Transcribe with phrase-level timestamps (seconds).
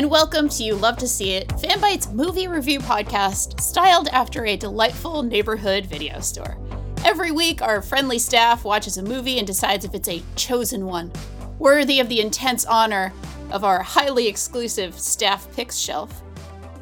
[0.00, 4.56] And welcome to You Love to See It, Fanbyte's movie review podcast, styled after a
[4.56, 6.56] delightful neighborhood video store.
[7.04, 11.12] Every week, our friendly staff watches a movie and decides if it's a chosen one,
[11.58, 13.12] worthy of the intense honor
[13.50, 16.22] of our highly exclusive staff picks shelf.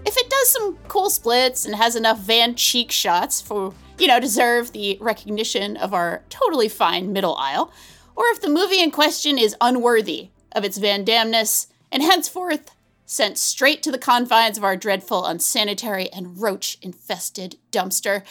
[0.07, 4.21] If it does some cool splits and has enough Van cheek shots for, you know,
[4.21, 7.73] deserve the recognition of our totally fine middle aisle,
[8.15, 12.71] or if the movie in question is unworthy of its Van Damness and henceforth
[13.09, 18.23] sent straight to the confines of our dreadful, unsanitary, and roach infested dumpster.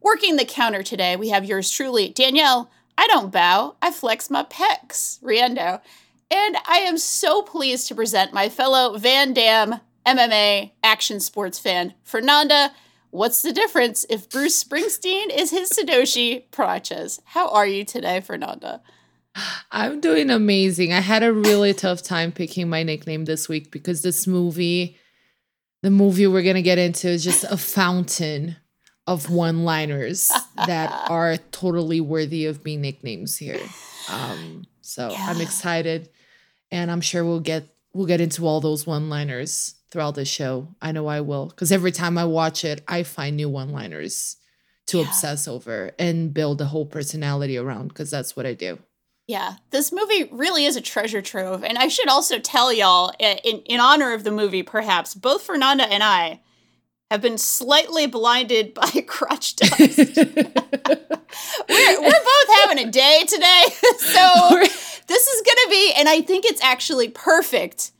[0.00, 2.70] Working the counter today, we have yours truly, Danielle.
[2.96, 5.82] I don't bow, I flex my pecs, Riendo.
[6.30, 11.92] And I am so pleased to present my fellow Van Damme MMA action sports fan,
[12.02, 12.72] Fernanda.
[13.10, 17.20] What's the difference if Bruce Springsteen is his Shidoshi Prates?
[17.26, 18.80] How are you today, Fernanda?
[19.70, 20.92] I'm doing amazing.
[20.92, 24.98] I had a really tough time picking my nickname this week because this movie,
[25.82, 28.56] the movie we're going to get into, is just a fountain
[29.06, 30.30] of one liners
[30.66, 33.60] that are totally worthy of being nicknames here.
[34.10, 35.26] Um, so Yeah.
[35.28, 36.10] I'm excited
[36.70, 40.68] and I'm sure we'll get we'll get into all those one liners throughout the show.
[40.80, 44.36] I know I will because every time I watch it, I find new one liners
[44.86, 45.04] to Yeah.
[45.06, 48.78] obsess over and build a whole personality around because that's what I do.
[49.26, 51.62] Yeah, this movie really is a treasure trove.
[51.62, 55.84] And I should also tell y'all, in, in honor of the movie, perhaps, both Fernanda
[55.84, 56.40] and I
[57.10, 59.78] have been slightly blinded by crotch dust.
[59.78, 60.40] we're,
[61.68, 63.64] we're both having a day today.
[63.98, 64.60] so
[65.06, 67.92] this is going to be, and I think it's actually perfect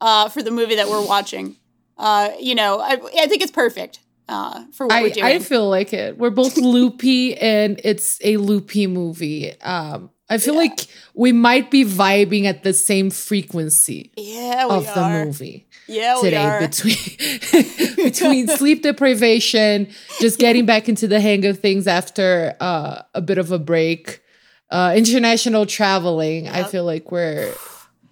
[0.00, 1.56] uh, for the movie that we're watching.
[1.98, 5.26] Uh, you know, I, I think it's perfect uh, for what we're I, doing.
[5.26, 6.16] I feel like it.
[6.16, 9.60] We're both loopy and it's a loopy movie.
[9.60, 14.84] Um, I feel like we might be vibing at the same frequency yeah, we of
[14.84, 15.24] the are.
[15.24, 16.60] movie Yeah, we today are.
[16.60, 19.88] between between sleep deprivation,
[20.20, 24.22] just getting back into the hang of things after uh, a bit of a break,
[24.70, 26.48] uh, international traveling.
[26.48, 27.52] I feel like we're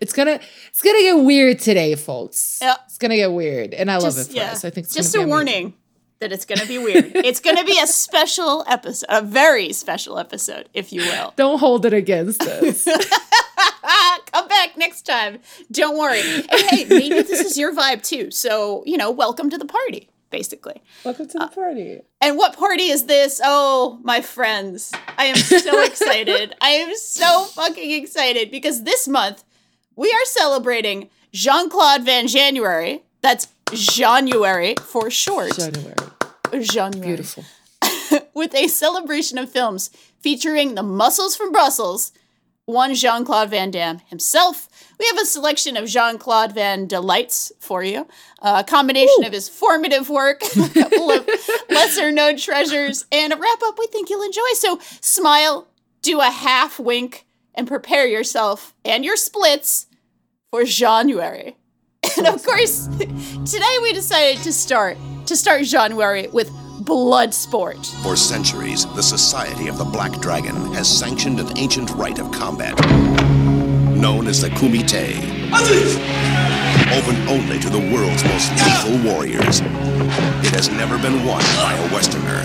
[0.00, 2.58] it's gonna it's gonna get weird today, folks.
[2.60, 2.80] Yep.
[2.86, 4.52] It's gonna get weird, and I love it for yeah.
[4.52, 4.64] us.
[4.64, 5.74] I think it's just a be amazing.
[6.20, 7.12] That it's going to be weird.
[7.14, 11.32] it's going to be a special episode, a very special episode, if you will.
[11.36, 12.84] Don't hold it against us.
[14.32, 15.38] Come back next time.
[15.70, 16.20] Don't worry.
[16.20, 18.30] And hey, maybe this is your vibe too.
[18.30, 20.82] So, you know, welcome to the party, basically.
[21.04, 22.00] Welcome to the uh, party.
[22.20, 23.40] And what party is this?
[23.42, 24.92] Oh, my friends.
[25.16, 26.54] I am so excited.
[26.60, 29.44] I am so fucking excited because this month
[29.96, 33.02] we are celebrating Jean Claude Van Jeanuary.
[33.22, 35.52] That's Jeanuary for short.
[35.52, 35.94] Jeanuary.
[36.52, 37.06] Jeanuary.
[37.06, 37.44] Beautiful.
[38.34, 39.90] with a celebration of films
[40.20, 42.12] featuring the muscles from Brussels,
[42.64, 44.68] one Jean Claude Van Damme himself.
[44.98, 48.06] We have a selection of Jean Claude Van Delights for you,
[48.40, 51.28] a combination of his formative work, a couple of
[51.70, 54.48] lesser known treasures, and a wrap up we think you'll enjoy.
[54.54, 55.68] So smile,
[56.02, 59.86] do a half wink, and prepare yourself and your splits
[60.50, 61.56] for Jeanuary.
[62.16, 64.96] And of course, today we decided to start
[65.26, 66.50] to start Jeanuary with
[66.80, 67.86] Bloodsport.
[68.02, 72.78] For centuries, the Society of the Black Dragon has sanctioned an ancient rite of combat
[73.98, 75.18] known as the Kumite.
[76.96, 79.60] Open only to the world's most lethal warriors.
[79.60, 82.42] It has never been won by a Westerner.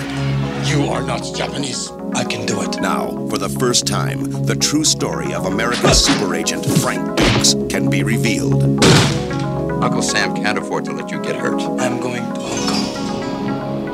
[0.65, 1.91] You are not Japanese.
[2.15, 2.81] I can do it.
[2.81, 7.89] Now, for the first time, the true story of American super agent Frank Dux can
[7.89, 8.83] be revealed.
[9.83, 11.59] Uncle Sam can't afford to let you get hurt.
[11.61, 12.67] I'm going to Hong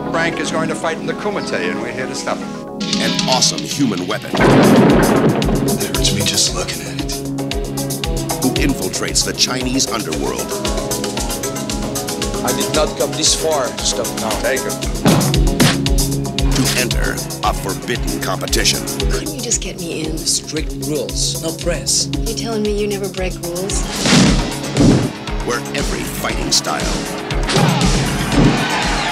[0.03, 0.11] Kong.
[0.11, 2.47] Frank is going to fight in the Kumite, and we're here to stop him.
[3.01, 7.11] An awesome human weapon It hurts me just looking at it.
[8.43, 10.45] who infiltrates the Chinese underworld
[12.45, 14.29] I did not come this far to stop now.
[14.41, 14.77] Take it.
[16.53, 17.13] To enter
[17.43, 20.19] a forbidden competition Couldn't you just get me in?
[20.19, 22.07] Strict rules, no press.
[22.27, 24.18] You telling me you never break rules?
[25.49, 26.93] Where every fighting style,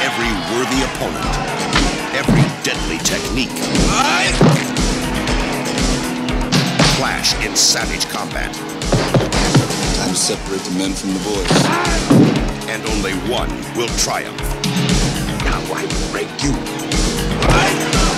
[0.05, 1.25] every worthy opponent,
[2.13, 3.49] every deadly technique.
[6.93, 8.53] Clash in savage combat,
[9.97, 11.49] Time to separate the men from the boys.
[12.69, 14.37] and only one will triumph.
[15.41, 16.53] Now I will break you.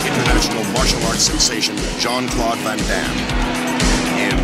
[0.03, 3.17] International martial arts sensation Jean Claude Van Damme.
[4.19, 4.37] In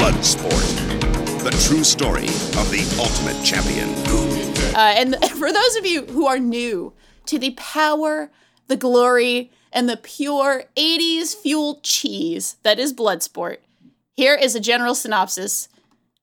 [0.00, 1.05] Bloodsport,
[1.46, 3.88] the true story of the ultimate champion.
[4.74, 6.92] Uh, and for those of you who are new
[7.26, 8.32] to the power,
[8.66, 13.58] the glory, and the pure 80s fueled cheese that is Bloodsport,
[14.16, 15.68] here is a general synopsis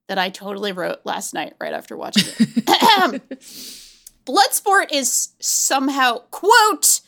[0.08, 3.22] that I totally wrote last night right after watching it.
[4.26, 7.00] Bloodsport is somehow, quote,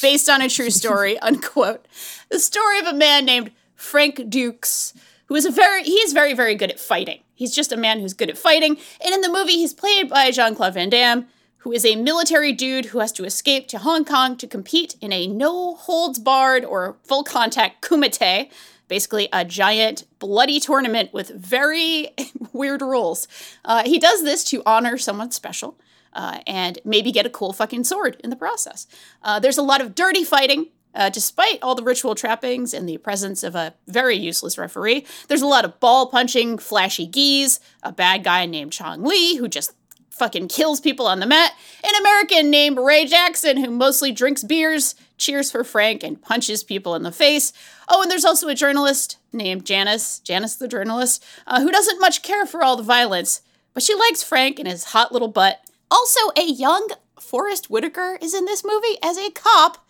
[0.00, 1.84] based on a true story, unquote.
[2.30, 4.94] The story of a man named Frank Dux,
[5.26, 7.22] who is a very he is very, very good at fighting.
[7.40, 8.76] He's just a man who's good at fighting.
[9.02, 11.26] And in the movie, he's played by Jean-Claude Van Damme,
[11.60, 15.10] who is a military dude who has to escape to Hong Kong to compete in
[15.10, 18.50] a no holds barred or full contact kumite,
[18.88, 22.10] basically a giant bloody tournament with very
[22.52, 23.26] weird rules.
[23.64, 25.78] Uh, he does this to honor someone special
[26.12, 28.86] uh, and maybe get a cool fucking sword in the process.
[29.22, 30.66] Uh, there's a lot of dirty fighting.
[30.94, 35.42] Uh, despite all the ritual trappings and the presence of a very useless referee, there's
[35.42, 39.72] a lot of ball punching, flashy geese, a bad guy named Chong Li who just
[40.10, 44.94] fucking kills people on the mat, an American named Ray Jackson who mostly drinks beers,
[45.16, 47.54] cheers for Frank, and punches people in the face.
[47.88, 52.22] Oh, and there's also a journalist named Janice, Janice the journalist, uh, who doesn't much
[52.22, 53.40] care for all the violence,
[53.72, 55.60] but she likes Frank and his hot little butt.
[55.90, 56.88] Also, a young
[57.18, 59.86] Forest Whitaker is in this movie as a cop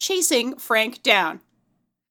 [0.00, 1.40] chasing Frank down.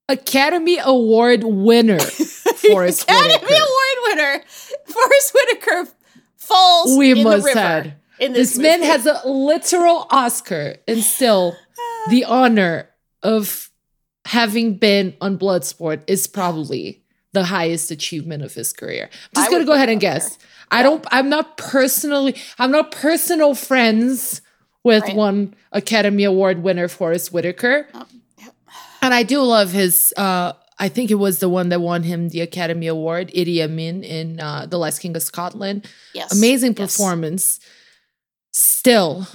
[0.09, 3.53] Academy Award winner, Forest Academy Whitaker.
[3.53, 4.43] Award winner
[4.85, 5.87] Forest Whitaker
[6.35, 7.59] falls We in the must river.
[7.59, 7.93] add.
[8.19, 11.55] In This this, man has a literal Oscar and still
[12.09, 12.89] the honor
[13.23, 13.69] of
[14.25, 17.01] having been on Bloodsport is probably
[17.31, 19.09] the highest achievement of his career.
[19.11, 20.37] I'm just I gonna go ahead and guess.
[20.69, 24.41] I don't I'm not personally I'm not personal friends
[24.83, 25.15] with Right.
[25.15, 27.87] one Academy Award winner Forest Whitaker.
[27.93, 28.05] Oh,
[29.01, 32.29] And I do love his uh I think it was the one that won him
[32.29, 36.35] the Academy Award, Idi Amin in uh, The Last King of Scotland yes.
[36.35, 36.97] amazing yes.
[36.97, 37.59] performance.
[38.51, 39.27] Still,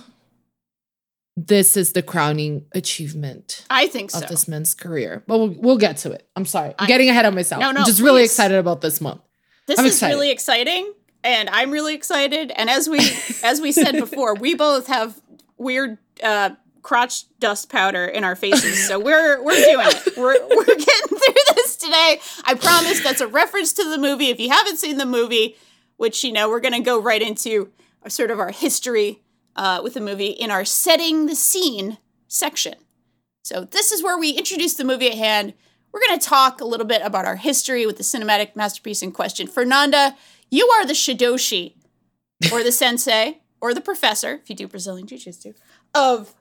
[1.37, 4.19] this is the crowning achievement I think so.
[4.21, 5.23] of this man's career.
[5.27, 6.29] But we'll, we'll get to it.
[6.37, 6.71] I'm sorry.
[6.79, 7.61] I'm I- getting ahead of myself.
[7.61, 9.21] No, no, I'm just really excited about this month.
[9.67, 10.15] This I'm is excited.
[10.15, 10.93] really exciting,
[11.23, 12.50] and I'm really excited.
[12.56, 12.99] And as we
[13.45, 15.21] as we said before, we both have
[15.58, 16.50] weird uh,
[16.82, 20.16] crotch dust powder in our faces, so we're we're doing it.
[20.16, 22.20] We're we're getting through this today.
[22.44, 23.02] I promise.
[23.02, 24.28] That's a reference to the movie.
[24.28, 25.56] If you haven't seen the movie,
[25.96, 27.70] which you know, we're gonna go right into
[28.06, 29.22] sort of our history
[29.56, 32.75] uh, with the movie in our setting the scene section.
[33.43, 35.54] So this is where we introduce the movie at hand.
[35.90, 39.11] We're going to talk a little bit about our history with the cinematic masterpiece in
[39.11, 39.46] question.
[39.46, 40.16] Fernanda,
[40.50, 41.75] you are the shidoshi,
[42.52, 45.54] or the sensei, or the professor, if you do Brazilian Jiu-Jitsu,
[45.94, 46.35] of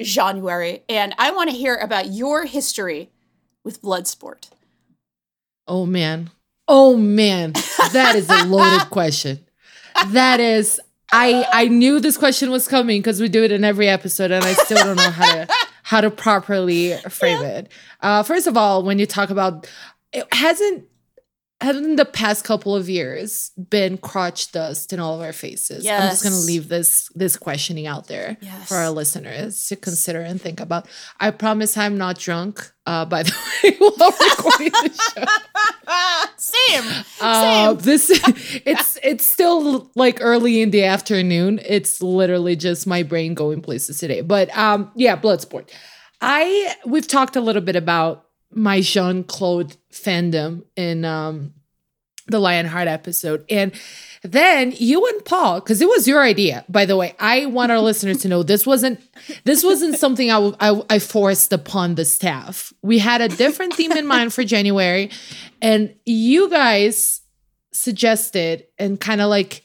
[0.00, 0.82] Jeanuary.
[0.88, 3.10] And I want to hear about your history
[3.64, 4.50] with Bloodsport.
[5.66, 6.30] Oh man.
[6.68, 7.52] Oh man.
[7.92, 9.46] That is a loaded question.
[10.08, 10.80] That is
[11.12, 14.44] I I knew this question was coming because we do it in every episode and
[14.44, 15.48] I still don't know how to
[15.82, 17.70] how to properly frame it.
[18.00, 19.68] Uh first of all, when you talk about
[20.12, 20.86] it hasn't
[21.62, 25.86] hasn't the past couple of years been crotch dust in all of our faces?
[25.86, 28.68] I'm just gonna leave this this questioning out there Yes.
[28.68, 30.86] for our listeners to consider and think about.
[31.20, 33.32] I promise I'm not drunk, uh, by the
[33.64, 35.24] way, while recording the show.
[36.36, 37.04] Same.
[37.20, 37.78] Uh, Same.
[37.78, 38.10] this
[38.66, 41.60] it's it's still like early in the afternoon.
[41.64, 44.20] It's literally just my brain going places today.
[44.20, 45.68] But um, yeah, Bloodsport.
[46.20, 51.54] I we've talked a little bit about my Jean Claude fandom in um
[52.28, 53.72] the Lionheart episode, and
[54.22, 57.14] then you and Paul, because it was your idea, by the way.
[57.18, 59.00] I want our listeners to know this wasn't
[59.44, 62.72] this wasn't something I, w- I I forced upon the staff.
[62.82, 65.10] We had a different theme in mind for January,
[65.60, 67.22] and you guys
[67.72, 69.64] suggested and kind of like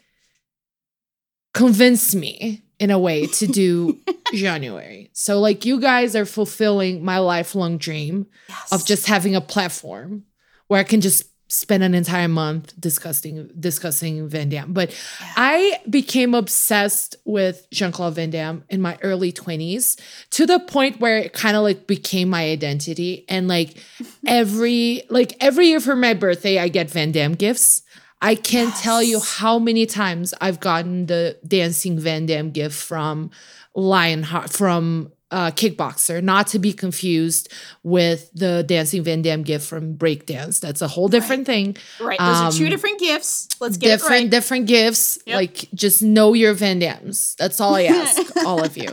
[1.53, 4.00] convinced me in a way to do
[4.34, 5.10] Jeanuary.
[5.13, 8.27] So like you guys are fulfilling my lifelong dream
[8.72, 10.24] of just having a platform
[10.67, 14.74] where I can just spend an entire month discussing discussing Van Damme.
[14.74, 14.93] But
[15.36, 20.00] I became obsessed with Jean-Claude Van Damme in my early 20s
[20.31, 23.25] to the point where it kind of like became my identity.
[23.29, 23.77] And like
[24.27, 27.81] every like every year for my birthday, I get Van Damme gifts.
[28.21, 33.29] I can't tell you how many times I've gotten the dancing Van Damme gift from
[33.75, 37.51] Lionheart from uh, Kickboxer, not to be confused
[37.83, 40.59] with the dancing Van Damme gift from Breakdance.
[40.59, 41.75] That's a whole different thing.
[42.00, 42.17] Right.
[42.17, 43.50] Those are two Um, different gifts.
[43.59, 44.31] Let's get different it right.
[44.31, 45.19] different gifts.
[45.25, 45.36] Yep.
[45.36, 47.36] Like just know your Van Dams.
[47.38, 48.89] That's all I ask, all of you.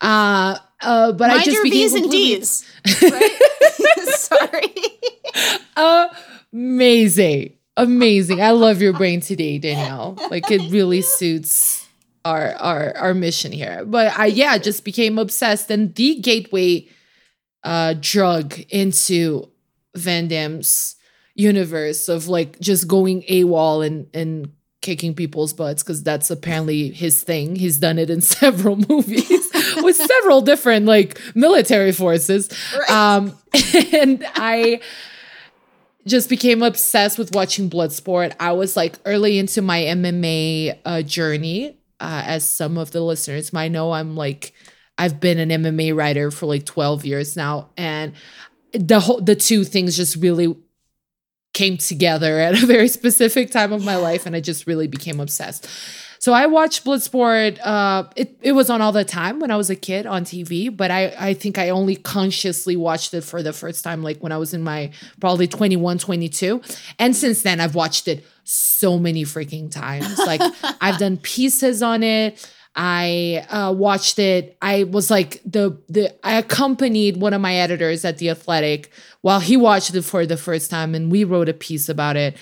[0.00, 2.64] Uh, uh, but I Mind just your B's and D's.
[3.02, 3.38] Right?
[4.16, 4.74] Sorry.
[6.52, 8.42] amazing amazing.
[8.42, 10.18] I love your brain today danielle.
[10.30, 11.86] Like it really suits
[12.24, 13.84] our our our mission here.
[13.86, 15.70] But i yeah just became obsessed.
[15.70, 16.88] And the gateway
[17.64, 19.48] uh drug into
[19.94, 20.96] van damme's
[21.34, 27.22] universe of like just going AWOL and and kicking people's butts because that's apparently his
[27.22, 27.56] thing.
[27.56, 32.50] He's done it in several movies with several different like military forces.
[32.88, 33.38] Um
[33.92, 34.80] and I
[36.08, 38.34] just became obsessed with watching Bloodsport.
[38.40, 41.76] I was like early into my MMA uh, journey.
[42.00, 44.52] Uh, as some of the listeners might know, I'm like
[44.98, 48.12] I've been an MMA writer for like 12 years now, and
[48.72, 50.56] the whole the two things just really
[51.54, 55.20] came together at a very specific time of my life, and I just really became
[55.20, 55.68] obsessed.
[56.18, 57.58] So I watched Bloodsport.
[57.62, 60.74] Uh, it it was on all the time when I was a kid on TV,
[60.74, 64.32] but I I think I only consciously watched it for the first time like when
[64.32, 66.60] I was in my probably 21, 22.
[66.98, 70.18] And since then I've watched it so many freaking times.
[70.28, 70.42] Like
[70.82, 72.46] I've done pieces on it.
[72.76, 74.58] I uh, watched it.
[74.60, 79.40] I was like the the I accompanied one of my editors at the Athletic while
[79.40, 82.36] he watched it for the first time, and we wrote a piece about it.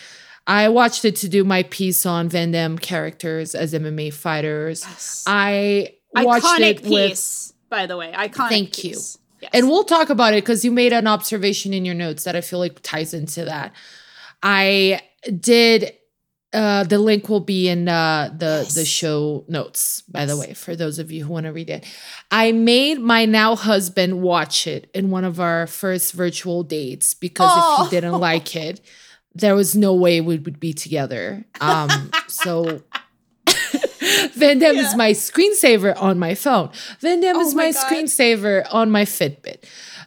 [0.47, 4.85] I watched it to do my piece on Van Damme characters as MMA fighters.
[5.26, 8.12] I watched Iconic it with piece, by the way.
[8.15, 8.91] Iconic Thank you.
[9.41, 9.50] Yes.
[9.53, 12.41] and we'll talk about it because you made an observation in your notes that I
[12.41, 13.73] feel like ties into that.
[14.43, 15.00] I
[15.41, 15.93] did
[16.53, 20.76] uh the link will be in uh the the show notes by the way for
[20.76, 21.85] those of you who want to read it.
[22.31, 27.50] I made my now husband watch it in one of our first virtual dates because
[27.50, 27.85] if Oh.
[27.85, 28.81] he didn't like it,
[29.38, 31.45] there was no way we would be together.
[31.61, 32.83] Um so
[34.35, 36.71] Van Damme is my screensaver on my phone.
[37.00, 39.64] Van Damme Oh is my screensaver on my Fitbit.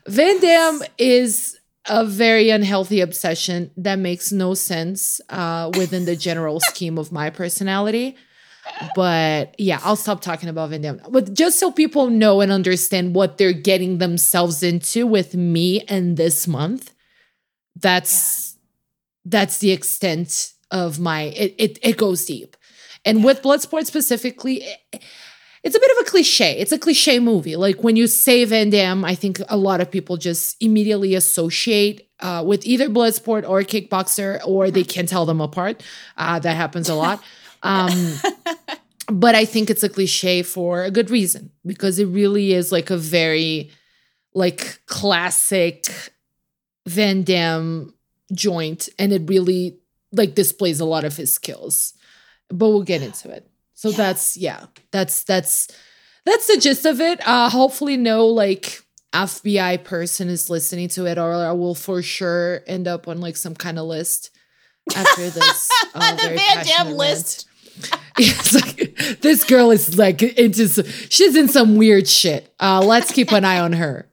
[0.07, 1.57] Van Damme is
[1.87, 7.29] a very unhealthy obsession that makes no sense uh, within the general scheme of my
[7.29, 8.15] personality.
[8.95, 11.01] But yeah, I'll stop talking about Van Damme.
[11.09, 16.17] But just so people know and understand what they're getting themselves into with me and
[16.17, 16.93] this month,
[17.75, 18.48] that's
[19.29, 22.55] that's the extent of my it it, it goes deep.
[23.05, 25.03] And with Bloodsport specifically, it-
[25.61, 26.57] it's a bit of a cliche.
[26.57, 27.57] It's a cliche movie.
[27.57, 32.09] Like when you say Van Damme, I think a lot of people just immediately associate
[32.21, 35.83] uh, with either Bloodsport or Kickboxer, or they can tell them apart.
[36.15, 37.21] Uh, that happens a lot.
[37.61, 37.91] Um,
[39.11, 42.89] but I think it's a cliche for a good reason because it really is like
[42.89, 43.71] a very
[44.33, 45.83] like classic
[46.87, 47.93] Van Damme
[48.33, 49.77] joint, and it really
[50.11, 51.93] like displays a lot of his skills.
[52.49, 53.47] But we'll get into it.
[53.75, 55.67] So that's yeah, that's that's
[56.25, 57.19] that's the gist of it.
[57.27, 58.81] Uh hopefully no like
[59.13, 63.37] FBI person is listening to it, or I will for sure end up on like
[63.37, 64.31] some kind of list
[64.95, 65.69] after this.
[65.93, 67.45] Uh, The Van Damme list.
[68.53, 72.53] Like this girl is like into s- she's in some weird shit.
[72.59, 74.09] Uh let's keep an eye on her.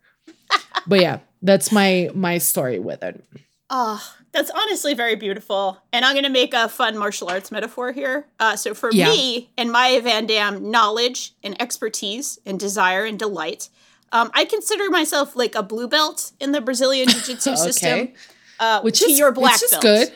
[0.87, 3.25] But yeah, that's my my story with it.
[3.68, 4.00] Oh,
[4.32, 5.78] that's honestly very beautiful.
[5.92, 8.26] And I'm going to make a fun martial arts metaphor here.
[8.38, 9.08] Uh, so, for Yeah.
[9.08, 13.68] me and my Van Damme knowledge and expertise and desire and delight,
[14.12, 17.56] um, I consider myself like a blue belt in the Brazilian Jiu Jitsu Okay.
[17.61, 18.12] system.
[18.61, 19.82] Uh, Which is your black which is belt.
[19.82, 20.12] good.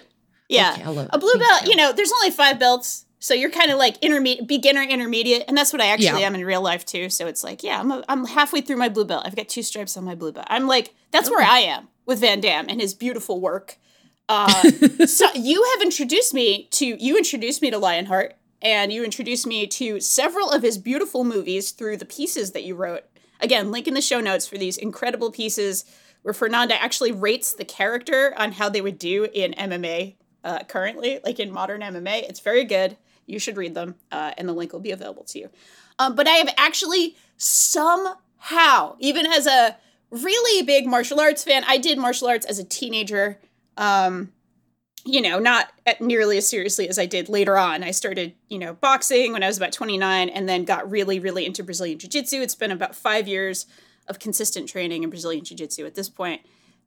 [0.49, 0.77] Yeah.
[0.87, 1.71] Okay, a blue Thank belt, you.
[1.71, 3.05] you know, there's only five belts.
[3.19, 6.27] So you're kind of like intermediate, beginner, intermediate, and that's what I actually Yeah.
[6.27, 7.11] am in real life too.
[7.11, 9.25] So it's like, yeah, I'm a, I'm halfway through my blue belt.
[9.27, 10.47] I've got two stripes on my blue belt.
[10.49, 13.77] I'm like, that's where I am with Van Damme and his beautiful work.
[14.31, 14.63] Uh,
[15.07, 19.67] so you have introduced me to you introduced me to Lionheart, and you introduced me
[19.67, 23.03] to several of his beautiful movies through the pieces that you wrote.
[23.41, 25.85] Again, link in the show notes for these incredible pieces
[26.23, 30.15] where Fernanda actually rates the character on how they would do in MMA
[30.45, 32.23] uh, currently, like in modern MMA.
[32.29, 32.97] It's very good.
[33.27, 35.51] You should read them, uh, and the link will be available to you.
[35.99, 39.77] Um, but I have actually somehow, even as a
[40.11, 43.39] really big martial arts fan, I did martial arts as a teenager.
[43.77, 44.33] Um,
[45.05, 47.83] you know, not at nearly as seriously as I did later on.
[47.83, 51.47] I started, you know, boxing when I was about 29 and then got really, really
[51.47, 52.43] into Brazilian Jiu Jitsu.
[52.43, 53.67] It's been about five years
[54.09, 56.43] of consistent training in Brazilian Jiu Jitsu at this point.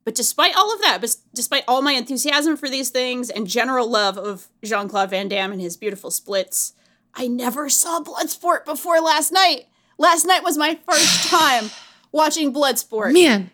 [0.06, 3.89] But despite all of that, but despite all my enthusiasm for these things and general
[3.89, 6.74] love of Jean Claude Van Damme and his beautiful splits,
[7.15, 9.68] I never saw Bloodsport before last night.
[9.98, 11.72] Last night was my first time
[12.13, 13.12] watching Bloodsport.
[13.12, 13.51] Man,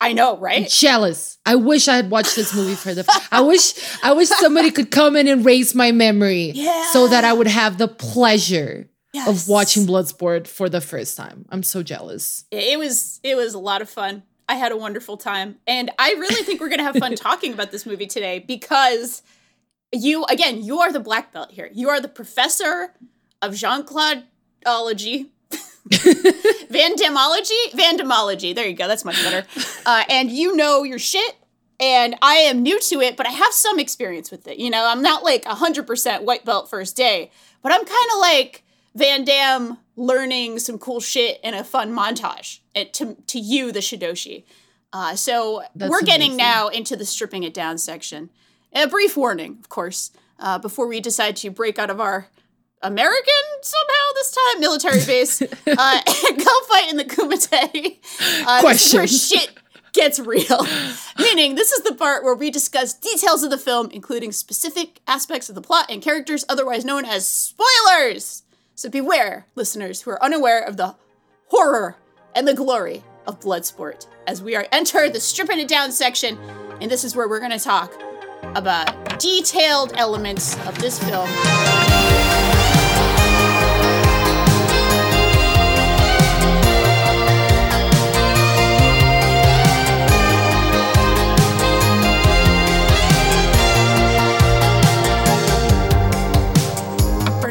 [0.00, 0.68] I know, right?
[0.68, 1.38] jealous.
[1.46, 3.04] I wish I had watched this movie for the.
[3.30, 6.90] I wish I wish somebody could come in and raise my memory, Yeah.
[6.90, 9.26] so that I would have the pleasure Yes.
[9.28, 11.46] of watching Bloodsport for the first time.
[11.50, 12.44] I'm so jealous.
[12.50, 14.22] it was it was a lot of fun.
[14.50, 17.70] I had a wonderful time, and I really think we're gonna have fun talking about
[17.70, 19.22] this movie today because
[19.92, 21.70] you again you are the black belt here.
[21.72, 22.94] You are the professor
[23.42, 24.24] of Jean Claude
[24.66, 25.32] ology.
[26.70, 27.70] Vandamology?
[27.72, 28.54] Vandamology.
[28.54, 28.88] There you go.
[28.88, 29.46] That's much better.
[29.86, 31.36] Uh, and you know your shit.
[31.80, 34.58] And I am new to it, but I have some experience with it.
[34.58, 37.30] You know, I'm not like 100% white belt first day,
[37.62, 38.64] but I'm kind of like
[38.96, 43.78] Van Damme learning some cool shit in a fun montage it, to, to you, the
[43.78, 44.44] Shidoshi.
[44.92, 46.36] Uh, so That's we're getting amazing.
[46.36, 48.30] now into the stripping it down section.
[48.72, 52.28] A brief warning, of course, uh, before we decide to break out of our
[52.82, 53.32] American
[53.62, 55.46] somehow this time military base uh,
[56.26, 57.98] and go fight in the Kumite.
[58.46, 59.50] Uh, where shit
[59.92, 60.66] gets real.
[61.18, 65.48] Meaning, this is the part where we discuss details of the film, including specific aspects
[65.48, 68.42] of the plot and characters, otherwise known as spoilers.
[68.74, 70.94] So beware, listeners who are unaware of the
[71.48, 71.96] horror
[72.34, 76.38] and the glory of Bloodsport as we are enter the stripping it down section,
[76.80, 77.92] and this is where we're going to talk
[78.54, 81.28] about detailed elements of this film.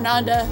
[0.08, 0.50] Fernanda,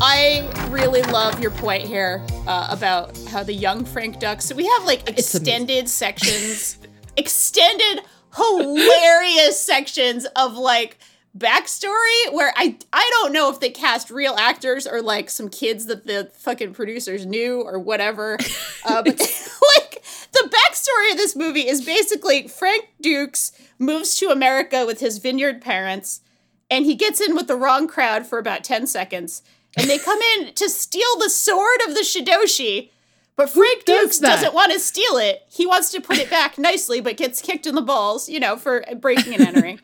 [0.00, 4.46] I really love your point here uh, about how the young Frank Dux.
[4.46, 6.78] So we have like extended sections,
[7.18, 8.00] extended
[8.34, 10.96] hilarious sections of like
[11.36, 15.84] backstory where I I don't know if they cast real actors or like some kids
[15.84, 18.38] that the fucking producers knew or whatever.
[18.86, 19.18] Uh, but
[19.76, 20.02] like
[20.32, 25.60] the backstory of this movie is basically Frank Dux moves to America with his vineyard
[25.60, 26.22] parents
[26.70, 29.42] and he gets in with the wrong crowd for about 10 seconds
[29.76, 32.90] and they come in to steal the sword of the Shidoshi.
[33.36, 34.36] But Frank does Dux that?
[34.36, 35.42] doesn't want to steal it.
[35.50, 38.56] He wants to put it back nicely, but gets kicked in the balls, you know,
[38.56, 39.80] for breaking and entering.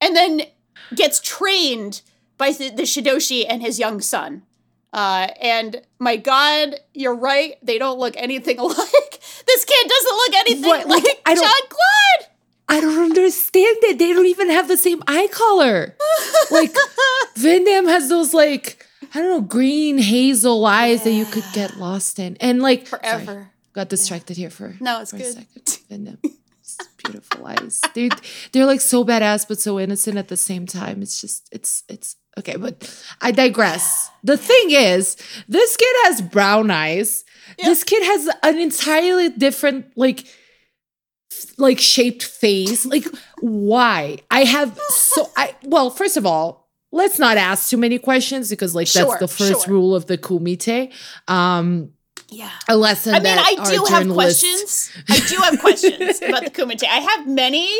[0.00, 0.40] and then
[0.94, 2.00] gets trained
[2.38, 4.42] by the, the Shidoshi and his young son.
[4.94, 7.56] Uh, and my God, you're right.
[7.62, 9.20] They don't look anything alike.
[9.46, 10.86] This kid doesn't look anything What?
[10.88, 12.27] like, Like, Jean Claude.
[12.68, 13.98] I don't understand it.
[13.98, 15.96] They don't even have the same eye color.
[16.50, 16.74] Like
[17.36, 21.78] Van Damme has those like I don't know green hazel eyes that you could get
[21.78, 23.50] lost in, and like sorry, Forever.
[23.72, 25.26] got distracted here for No, it's for good.
[25.26, 25.78] A second.
[25.88, 26.18] Van Damme,
[27.02, 27.80] beautiful eyes.
[27.94, 28.10] They
[28.52, 31.00] they're like so badass but so innocent at the same time.
[31.00, 32.56] It's just it's it's okay.
[32.56, 34.10] But I digress.
[34.22, 35.16] The thing is,
[35.48, 37.24] this kid has brown eyes.
[37.58, 40.24] This kid has an entirely different like
[41.58, 42.84] like shaped face.
[42.86, 43.06] Like
[43.40, 44.18] why?
[44.30, 48.74] I have so I well, first of all, let's not ask too many questions because
[48.74, 49.74] like Sure, that's the first sure.
[49.74, 50.92] rule of the kumite.
[51.28, 51.90] Um
[52.30, 52.50] Yeah.
[52.68, 55.04] a lesson I mean, that I do have journalists- questions.
[55.08, 56.84] I do have questions about the Kumite.
[56.84, 57.70] I have many,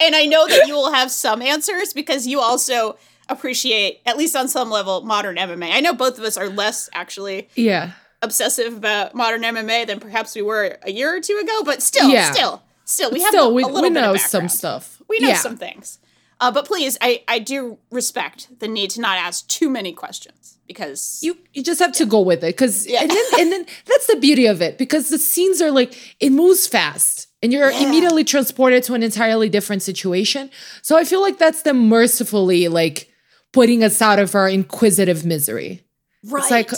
[0.00, 2.96] and I know that you will have some answers because you also
[3.28, 5.70] appreciate, at least on some level, modern MMA.
[5.72, 7.92] I know both of us are less actually Yeah.
[8.22, 12.08] obsessive about modern MMA than perhaps we were a year or two ago, but still,
[12.08, 12.30] Yeah.
[12.32, 15.00] still, still, we have Still, a, we, a little we bit know of some stuff.
[15.08, 15.34] We know yeah.
[15.36, 15.98] some things.
[16.40, 20.58] Uh, but please, I, I do respect the need to not ask too many questions
[20.66, 23.02] because you you just have to go with it because Yeah.
[23.02, 26.30] and then and then that's the beauty of it because the scenes are like it
[26.30, 27.86] moves fast and you're Yeah.
[27.86, 30.50] immediately transported to an entirely different situation
[30.80, 33.08] so i feel like that's them mercifully like
[33.52, 35.82] putting us out of our inquisitive misery
[36.24, 36.40] right.
[36.42, 36.70] it's like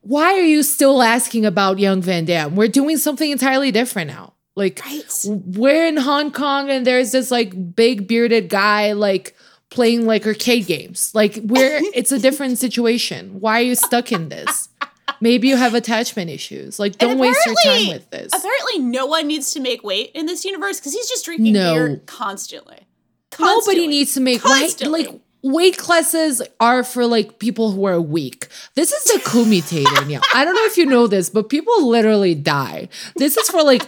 [0.00, 4.32] why are you still asking about young van damme we're doing something entirely different now
[4.56, 5.24] like right.
[5.26, 9.36] we're in hong kong and there's this like big bearded guy like
[9.70, 14.28] playing like arcade games like we're it's a different situation why are you stuck in
[14.28, 14.68] this
[15.20, 19.26] maybe you have attachment issues like don't waste your time with this Apparently, no one
[19.26, 21.74] needs to make weight in this universe because he's just drinking No.
[21.74, 22.78] beer constantly.
[23.38, 25.04] nobody needs to make weight Constantly.
[25.06, 30.22] like weight classes are for like people who are weak this is the kumite Danielle.
[30.34, 33.86] i don't know if you know this but people literally die this is for like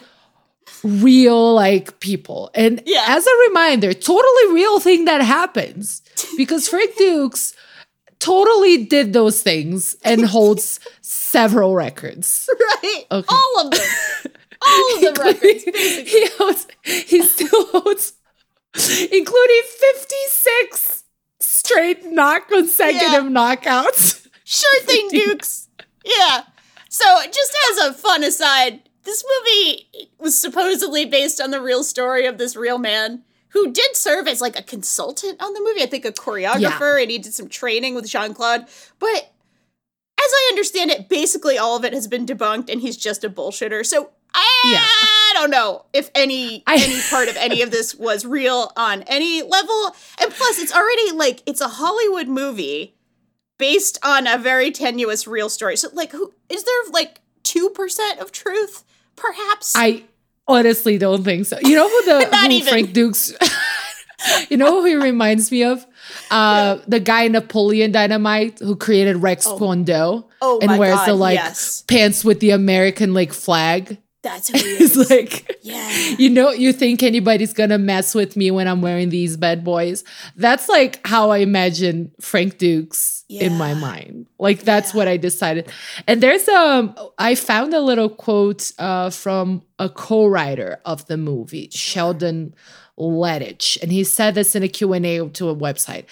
[0.83, 2.51] real like people.
[2.55, 3.05] And Yeah.
[3.09, 6.03] as a reminder, totally real thing that happens
[6.37, 7.55] because Frank Dux
[8.21, 12.49] totally did those things and holds several records.
[12.61, 13.05] right?
[13.11, 13.27] Okay.
[13.35, 13.87] All of them.
[14.67, 15.65] All of the records.
[16.11, 18.15] he holds, he still holds,
[18.75, 21.05] including 56
[21.41, 24.27] straight not consecutive knockouts.
[24.45, 25.69] Sure thing, Dux.
[26.05, 26.43] Yeah.
[26.89, 32.27] So, just as a fun aside, this movie was supposedly based on the real story
[32.27, 35.83] of this real man who did serve as like a consultant on the movie.
[35.83, 38.67] I think a choreographer, and he did some training with Jean Claude.
[38.99, 39.33] But
[40.21, 43.31] as I understand it, basically all of it has been debunked, and he's just a
[43.31, 43.87] bullshitter.
[43.87, 48.73] So I don't know if any I- any part of any of this was real
[48.77, 49.97] on any level.
[50.21, 52.95] And plus, it's already like it's a Hollywood movie
[53.59, 55.77] based on a very tenuous real story.
[55.79, 58.85] So, like, who is there like two percent of truth,
[59.19, 59.75] perhaps?
[59.77, 60.05] I
[60.47, 61.59] honestly don't think so.
[61.63, 62.69] You know who the who even.
[62.69, 63.33] Frank Dux
[64.51, 65.87] You know who he reminds me of?
[66.31, 71.15] Uh the guy in Napoleon Dynamite who created Rex Kwon Do Oh and wears the
[71.15, 71.83] like yes.
[71.87, 73.99] pants with the American like flag.
[74.23, 75.91] That's he It's like yeah.
[76.19, 80.05] you know, you think anybody's gonna mess with me when I'm wearing these bad boys.
[80.37, 84.27] That's like how I imagine Frank Dux in my mind.
[84.39, 85.71] Like that's what I decided.
[86.07, 91.69] And there's um I found a little quote uh from a co-writer of the movie,
[91.71, 92.55] Sheldon
[92.99, 96.07] Lettich, and he said this in a Q&A to a website.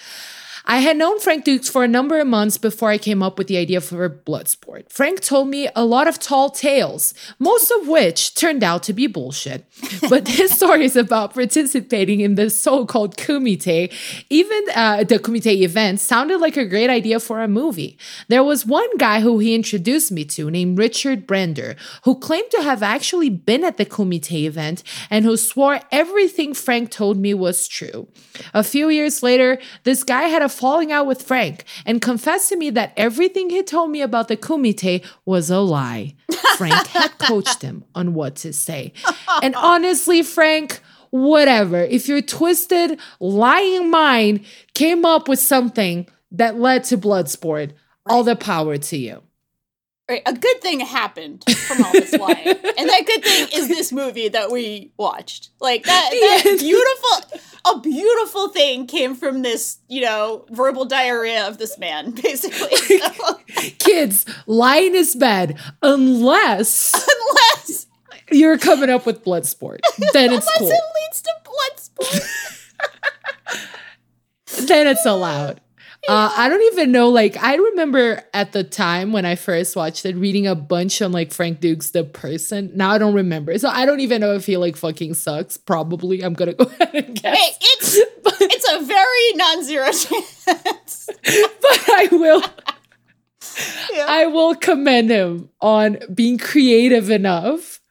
[0.69, 3.47] I had known Frank Dux for a number of months before I came up with
[3.47, 4.91] the idea for Bloodsport.
[4.91, 9.07] Frank told me a lot of tall tales, most of which turned out to be
[9.07, 9.65] bullshit.
[10.09, 13.93] But his is about participating in the so-called kumite,
[14.29, 17.97] even uh, the kumite event, sounded like a great idea for a movie.
[18.27, 22.63] There was one guy who he introduced me to named Richard Brander, who claimed to
[22.63, 27.67] have actually been at the kumite event and who swore everything Frank told me was
[27.67, 28.07] true.
[28.53, 32.57] A few years later, this guy had a falling out with Frank and confessed to
[32.57, 36.15] me that everything he told me about the kumite was a lie.
[36.57, 38.93] Frank had coached him on what to say.
[39.41, 41.77] And honestly, Frank, whatever.
[41.77, 47.71] If your twisted, lying mind came up with something that led to Bloodsport,
[48.05, 49.21] all the power to you.
[50.09, 53.91] Right, a good thing happened from all this lying, and that good thing is this
[53.91, 55.49] movie that we watched.
[55.59, 61.57] Like that, that beautiful, a beautiful thing came from this, you know, verbal diarrhea of
[61.57, 62.77] this man, basically.
[62.77, 63.39] So,
[63.79, 66.93] Kids, lying is bad unless
[67.59, 67.87] unless,
[68.31, 69.79] you're coming up with Bloodsport.
[70.13, 70.69] Then it's unless cool.
[70.69, 71.31] it leads to
[71.99, 73.67] Bloodsport.
[74.67, 75.59] then it's allowed.
[76.07, 77.09] Uh, I don't even know.
[77.09, 81.11] Like, I remember at the time when I first watched it, reading a bunch on
[81.11, 82.71] like Frank Dux, the person.
[82.75, 85.57] Now I don't remember, so I don't even know if he like fucking sucks.
[85.57, 87.37] Probably, I'm gonna go ahead and guess.
[87.37, 87.97] Hey, it's
[88.39, 91.09] it's a very non-zero chance.
[91.23, 92.43] but I will.
[93.91, 94.05] Yeah.
[94.07, 97.81] I will commend him on being creative enough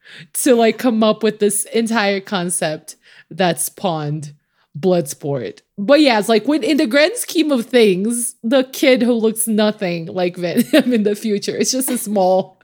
[0.44, 2.96] to like come up with this entire concept
[3.30, 4.34] that spawned
[4.78, 5.60] Bloodsport.
[5.78, 9.46] But yeah, it's like when in the grand scheme of things, the kid who looks
[9.48, 12.58] nothing like Van Damme in the future, it's just a small.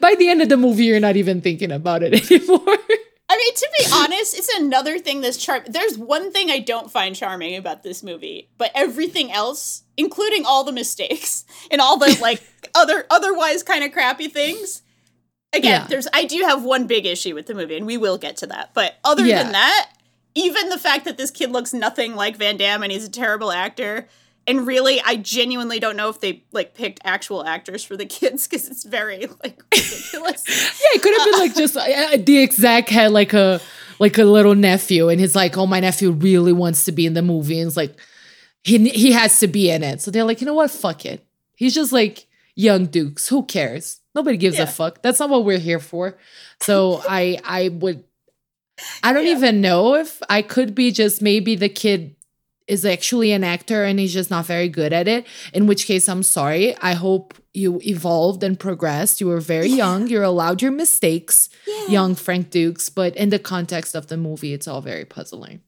[0.00, 2.76] By the end of the movie, you're not even thinking about it anymore.
[3.28, 5.62] I mean, to be honest, it's another thing that's charm.
[5.66, 10.64] There's one thing I don't find charming about this movie, but everything else, including all
[10.64, 12.42] the mistakes and all the like
[12.74, 14.82] other otherwise kind of crappy things.
[15.54, 15.86] Again, Yeah.
[15.86, 18.46] there's I do have one big issue with the movie, and we will get to
[18.48, 18.70] that.
[18.74, 19.42] But other Yeah.
[19.42, 19.90] than that,
[20.34, 23.52] even the fact that this kid looks nothing like Van Damme and he's a terrible
[23.52, 24.08] actor.
[24.46, 28.48] And really, I genuinely don't know if they like picked actual actors for the kids
[28.48, 30.42] because it's very like ridiculous.
[30.48, 33.60] Yeah, it could have been like just uh, the exact had like a
[34.00, 37.14] like a little nephew, and he's like, "Oh, my nephew really wants to be in
[37.14, 37.94] the movie," and it's like
[38.64, 40.00] he he has to be in it.
[40.00, 40.72] So they're like, you know what?
[40.72, 41.24] Fuck it.
[41.54, 43.28] He's just like young Dux.
[43.28, 44.00] Who cares?
[44.12, 44.64] Nobody gives Yeah.
[44.64, 45.02] a fuck.
[45.02, 46.18] That's not what we're here for.
[46.60, 48.02] So I I would
[49.02, 52.16] I don't even know if I could be just maybe the kid
[52.68, 55.26] is actually an actor and he's just not very good at it.
[55.52, 56.76] In which case, I'm sorry.
[56.78, 59.20] I hope you evolved and progressed.
[59.20, 60.06] You were very young.
[60.06, 61.48] You're allowed your mistakes,
[61.88, 62.88] young Frank Dux.
[62.88, 65.60] But in the context of the movie, it's all very puzzling.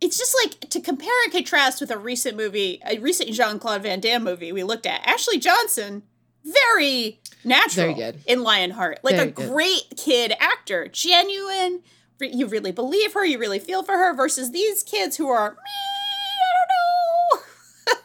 [0.00, 3.82] it's just like to compare and contrast with a recent movie, a recent Jean Claude
[3.82, 5.06] Van Damme movie we looked at.
[5.06, 6.02] Ashley Johnson,
[6.44, 8.20] very natural Very good.
[8.26, 9.48] in Lionheart, like Very a good.
[9.50, 11.82] great kid actor, genuine.
[12.22, 14.14] You really believe her, you really feel for her.
[14.14, 17.36] Versus these kids who are, "Meh, I
[17.86, 18.00] don't know.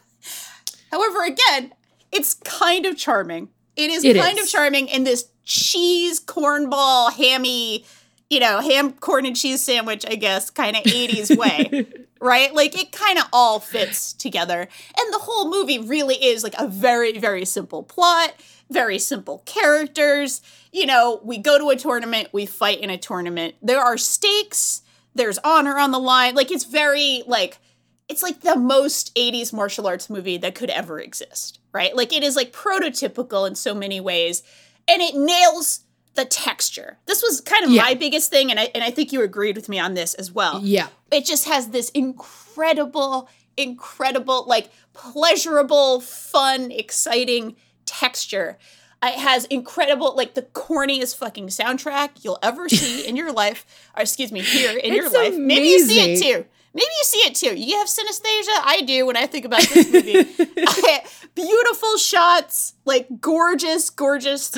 [0.92, 1.74] However, again,
[2.12, 3.50] it's kind of charming.
[3.76, 4.46] It is It kind is.
[4.46, 7.86] of charming in this cheese cornball hammy
[8.30, 11.88] you know, ham, corn, and cheese sandwich, I guess, kind of 80s way,
[12.20, 12.54] right?
[12.54, 14.62] Like it kind of all fits together.
[14.62, 18.34] And the whole movie really is like a very, very simple plot,
[18.70, 20.42] very simple characters.
[20.72, 23.56] You know, we go to a tournament, we fight in a tournament.
[23.62, 24.82] There are stakes,
[25.16, 26.36] there's honor on the line.
[26.36, 27.60] Like it's very, like,
[28.08, 31.96] it's like the most 80s martial arts movie that could ever exist, right?
[31.96, 34.44] Like it is like prototypical in so many ways.
[34.88, 35.82] And it nails
[36.18, 36.98] the texture.
[37.06, 37.84] This was kind of Yeah.
[37.84, 40.32] my biggest thing, and I and I think you agreed with me on this as
[40.32, 40.60] well.
[40.62, 40.88] Yeah.
[41.12, 48.58] It just has this incredible, incredible, like pleasurable, fun, exciting texture.
[49.04, 54.02] It has incredible, like the corniest fucking soundtrack you'll ever see in your life, or
[54.02, 55.36] excuse me, hear in your It's life.
[55.36, 56.46] Maybe you see it too.
[56.74, 57.56] Maybe you see it too.
[57.60, 58.62] You have synesthesia.
[58.64, 60.20] I do when I think about this movie.
[60.58, 61.04] I-
[61.34, 64.56] beautiful shots, like gorgeous, gorgeous,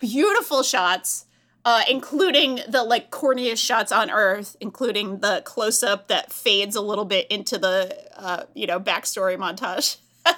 [0.00, 1.26] beautiful shots,
[1.64, 6.80] uh, including the like corniest shots on earth, including the close up that fades a
[6.80, 9.96] little bit into the uh, you know backstory montage.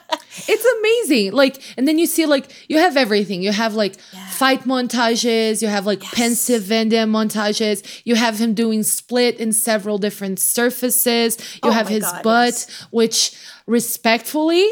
[0.49, 1.33] It's amazing.
[1.33, 3.43] Like, and then you see like you have everything.
[3.43, 3.95] You have like
[4.31, 5.63] fight montages.
[5.63, 8.03] You have like pensive Van Damme montages.
[8.05, 11.39] You have him doing split in several different surfaces.
[11.63, 12.87] You Oh have his God, butt, yes.
[12.91, 14.69] which respectfully.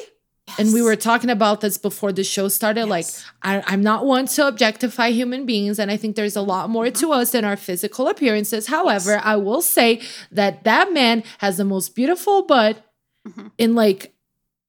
[0.59, 2.87] And we were talking about this before the show started.
[2.87, 3.25] Like, Yes.
[3.43, 6.91] I, I'm not one to objectify human beings, and I think there's a lot more
[6.91, 8.67] to us than our physical appearances.
[8.67, 10.01] However, I will say
[10.33, 12.85] that that man has the most beautiful butt
[13.27, 13.47] Mm-hmm.
[13.57, 14.13] in like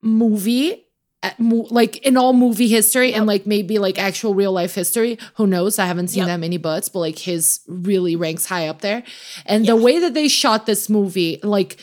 [0.04, 0.86] movie
[1.24, 5.48] uh, like in all movie history and like maybe like actual real life history who
[5.48, 6.28] knows i haven't seen Yep.
[6.28, 9.04] that many butts but like his really ranks high up there
[9.46, 11.78] and the way that they shot this movie like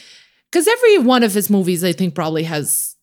[0.50, 2.96] because every one of his movies i think probably has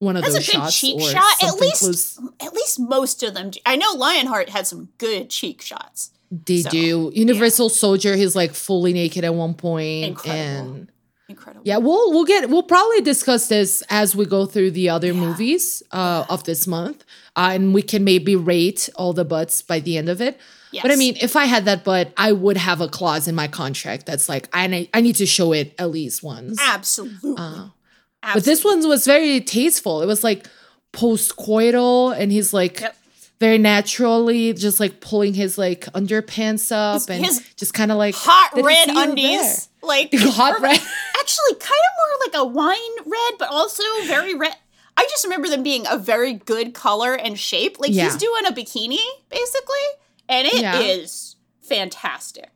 [0.00, 1.42] one of That's a those good shots cheek shot.
[1.44, 3.50] At least, at least most of them.
[3.50, 3.60] Do.
[3.66, 6.10] I know Lionheart had some good cheek shots.
[6.30, 10.72] they so, do universal soldier he's like fully naked at one point Incredible.
[10.72, 10.92] and
[11.30, 11.62] Incredible.
[11.64, 15.80] Yeah, we'll we'll get we'll probably discuss this as we go through the other movies
[15.92, 17.04] uh, of this month,
[17.36, 20.40] uh, and we can maybe rate all the butts by the end of it.
[20.82, 23.46] But I mean, if I had that butt, I would have a clause in my
[23.48, 26.58] contract that's like I ne- I need to show it at least once.
[26.60, 27.34] Absolutely.
[27.36, 30.02] But this one was very tasteful.
[30.02, 30.48] It was like
[30.92, 32.96] post coital, and he's like Yep.
[33.40, 37.98] Very naturally just like pulling his like underpants up His- and his just kind of
[37.98, 39.68] like hot red undies.
[39.82, 40.78] Like Hot red.
[41.18, 44.54] Actually, kind of more like a wine red, but also very red.
[44.96, 47.78] I just remember them being a very good color and shape.
[47.80, 48.04] Like Yeah.
[48.04, 48.98] he's doing a bikini
[49.30, 49.86] basically,
[50.28, 50.54] and it
[51.00, 51.76] is Yeah.
[51.76, 52.50] fantastic.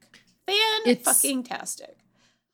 [0.46, 1.96] Fan fucking tastic.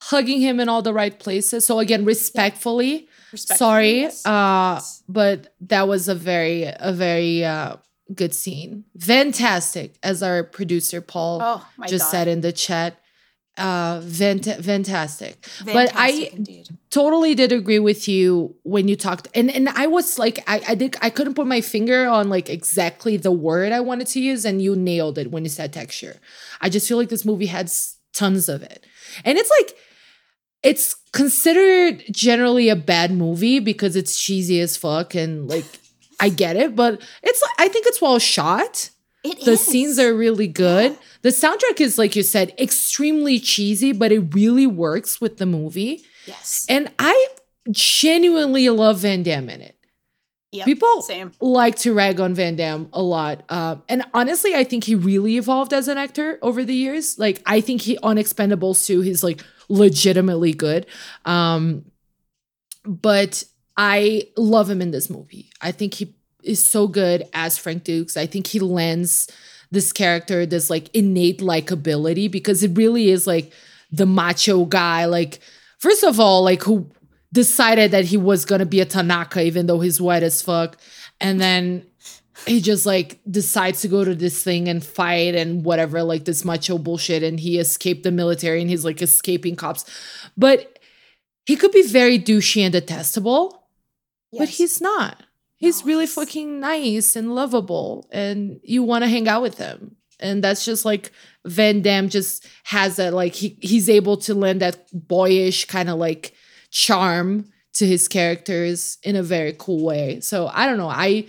[0.02, 1.66] hugging him in all the right places.
[1.66, 4.24] So again, respectfully, Respectfully, sorry, yes.
[4.24, 7.76] uh, but that was a very a very uh,
[8.14, 8.84] good scene.
[8.98, 12.10] Fantastic, as our producer Paul Oh, just God.
[12.10, 12.96] said in the chat.
[13.58, 15.44] Uh, fant- fantastic.
[15.66, 16.68] But I indeed.
[16.88, 20.74] totally did agree with you when you talked and and I was like I, I
[20.74, 24.46] did I couldn't put my finger on like exactly the word I wanted to use
[24.46, 26.20] and you nailed it when you said texture.
[26.62, 27.70] I just feel like this movie had
[28.14, 28.86] tons of it.
[29.24, 29.76] And it's like
[30.62, 35.66] it's considered generally a bad movie because it's cheesy as fuck and like
[36.20, 38.90] I get it, but it's I think it's well shot.
[39.22, 39.60] It The is.
[39.60, 40.96] scenes are really good.
[41.22, 46.02] The soundtrack is like you said extremely cheesy, but it really works with the movie.
[46.26, 46.64] yes.
[46.68, 47.28] And I
[47.70, 49.76] genuinely love Van Damme in it.
[50.52, 51.30] Yep, People same.
[51.40, 53.44] like to rag on Van Damme a lot.
[53.50, 57.18] Um, and honestly, I think he really evolved as an actor over the years.
[57.20, 60.86] Like, I think he on Expendables 2, he's like legitimately good.
[61.24, 61.84] Um,
[62.84, 63.44] but
[63.76, 65.50] I love him in this movie.
[65.60, 68.16] I think he is so good as Frank Dux.
[68.16, 69.28] I think he lends
[69.70, 73.52] this character this like innate likability because it really is like
[73.92, 75.04] the macho guy.
[75.04, 75.40] Like,
[75.78, 76.90] first of all, like who
[77.32, 80.76] decided that he was gonna be a Tanaka, even though he's white as fuck.
[81.20, 81.86] And then
[82.46, 86.44] he just like decides to go to this thing and fight and whatever, like this
[86.44, 87.22] macho bullshit.
[87.22, 89.84] And he escaped the military and he's like escaping cops.
[90.36, 90.78] But
[91.46, 93.59] he could be very douchey and detestable,
[94.36, 95.22] but he's not.
[95.56, 99.58] He's No, really he's- fucking nice and lovable, and you want to hang out with
[99.58, 99.96] him.
[100.18, 101.12] And that's just like
[101.46, 105.98] Van Damme just has that like he he's able to lend that boyish kind of
[105.98, 106.34] like
[106.70, 110.20] charm to his characters in a very cool way.
[110.20, 110.88] So I don't know.
[110.88, 111.26] I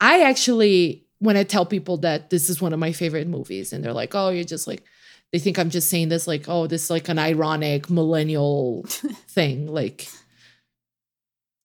[0.00, 3.82] I actually when I tell people that this is one of my favorite movies, and
[3.82, 4.82] they're like, "Oh, you're just like,"
[5.32, 8.82] they think I'm just saying this like, "Oh, this is like an ironic millennial
[9.28, 10.06] thing," like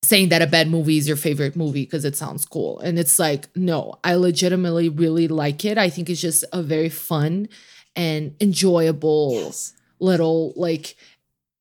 [0.04, 2.80] saying that a bad movie is your favorite movie because it sounds cool.
[2.80, 5.78] And it's like, no, I legitimately really like it.
[5.78, 7.50] I think it's just a very fun
[7.96, 9.74] and enjoyable Yes.
[10.00, 10.96] little like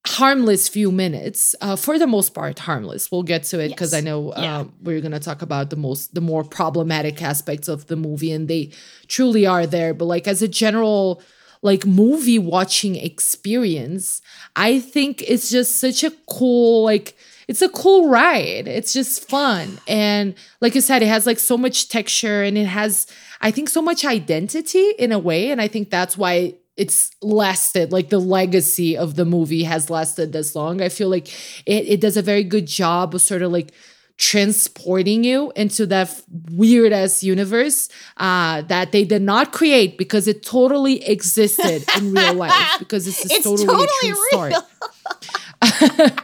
[0.07, 3.99] harmless few minutes uh, for the most part harmless we'll get to it because Yes.
[4.01, 4.59] i know Yeah.
[4.61, 8.33] um, we're going to talk about the most the more problematic aspects of the movie
[8.33, 8.71] and they
[9.09, 11.21] truly are there but like as a general
[11.61, 14.23] like movie watching experience
[14.57, 17.15] i think it's just such a cool like
[17.49, 18.69] it's a cool ride.
[18.69, 19.79] It's just fun.
[19.89, 23.07] And like you said it has like so much texture and it has
[23.41, 25.51] i think so much identity in a way.
[25.51, 30.33] And i think that's why it's lasted like the legacy of the movie has lasted
[30.33, 30.81] this long.
[30.81, 31.29] I feel like
[31.67, 33.73] it, it does a very good job of sort of like
[34.17, 40.43] transporting you into that weird ass universe uh, that they did not create because it
[40.45, 44.55] totally existed in real life because this is It's totally, totally a true story.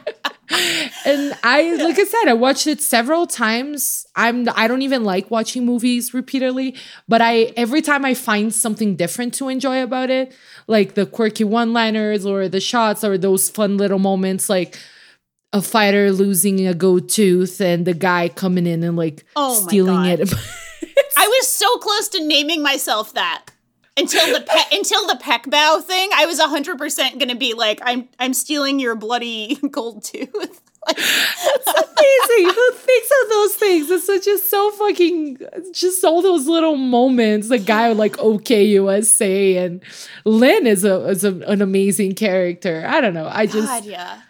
[1.05, 4.05] and I like I said, I watched it several times.
[4.15, 6.75] I'm I don't even like watching movies repeatedly,
[7.07, 10.33] but I every time I find something different to enjoy about it,
[10.67, 14.77] like the quirky one-liners or the shots or those fun little moments like
[15.53, 20.05] a fighter losing a goat tooth and the guy coming in and like Oh stealing
[20.05, 20.19] it.
[21.17, 23.45] I was so close to naming myself that
[23.97, 26.09] until the pe- until the peck bow thing.
[26.13, 30.61] I was hundred percent gonna be like, I'm I'm stealing your bloody gold tooth.
[30.87, 32.53] Like, amazing.
[32.53, 33.89] Who thinks of those things?
[33.89, 35.39] It's so- just so fucking,
[35.73, 37.49] just all those little moments.
[37.49, 39.81] The guy with like OK USA and
[40.25, 42.85] Lynn is a is a, an amazing character.
[42.87, 43.27] I don't know.
[43.31, 44.21] I just God, yeah.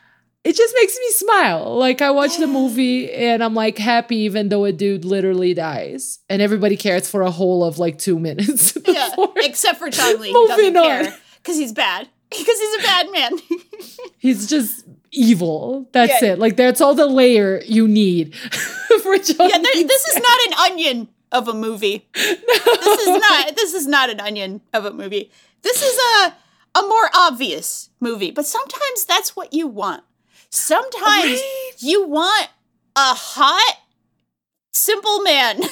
[0.46, 1.76] It just makes me smile.
[1.78, 6.20] Like I watch the movie and I'm like happy, even though a dude literally dies,
[6.30, 8.78] and everybody cares for a whole of like two minutes.
[8.88, 10.84] Yeah, except for who doesn't Moving on.
[10.84, 12.08] care because he's bad.
[12.30, 13.32] Because he's a bad man.
[14.18, 15.88] He's just evil.
[15.92, 16.34] That's Yeah.
[16.34, 16.40] it.
[16.40, 19.50] Like that's all the layer you need for John.
[19.50, 22.08] yeah, there, this is not an onion of a movie.
[22.16, 22.22] No.
[22.24, 23.56] This is not.
[23.56, 25.32] This is not an onion of a movie.
[25.62, 26.34] This is a
[26.80, 28.32] a more obvious movie.
[28.32, 30.04] But sometimes that's what you want.
[30.56, 31.72] Sometimes Right?
[31.80, 32.48] you want
[32.96, 33.76] a hot,
[34.72, 35.68] simple man to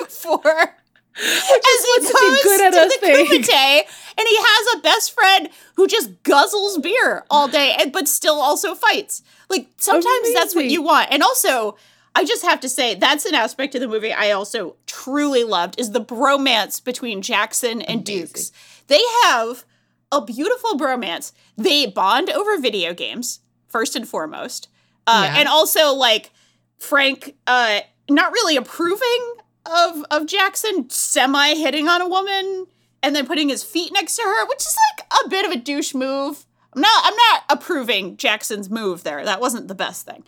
[0.00, 0.46] root for.
[0.46, 3.26] As he wants to be goes good at to the thing.
[3.26, 3.82] Kumite,
[4.18, 8.34] and he has a best friend who just guzzles beer all day, and but still
[8.34, 9.22] also fights.
[9.48, 11.08] Like sometimes that's what you want.
[11.10, 11.76] And also,
[12.14, 15.80] I just have to say that's an aspect of the movie I also truly loved
[15.80, 18.52] is the bromance between Jackson and Dux.
[18.88, 19.64] They have
[20.12, 21.32] a beautiful bromance.
[21.56, 23.40] They bond over video games
[23.76, 24.68] first and foremost,
[25.06, 25.40] uh, Yeah.
[25.40, 26.30] and also like
[26.78, 29.34] Frank, uh, not really approving
[29.66, 32.66] of of Jackson semi hitting on a woman
[33.02, 35.56] and then putting his feet next to her, which is like a bit of a
[35.56, 36.46] douche move.
[36.74, 39.22] I'm not I'm not approving Jackson's move there.
[39.24, 40.24] That wasn't the best thing.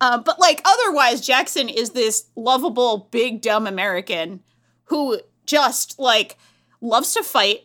[0.00, 4.40] Uh, but like otherwise, Jackson is this lovable, big, dumb American
[4.84, 6.36] who just like
[6.80, 7.60] loves to fight.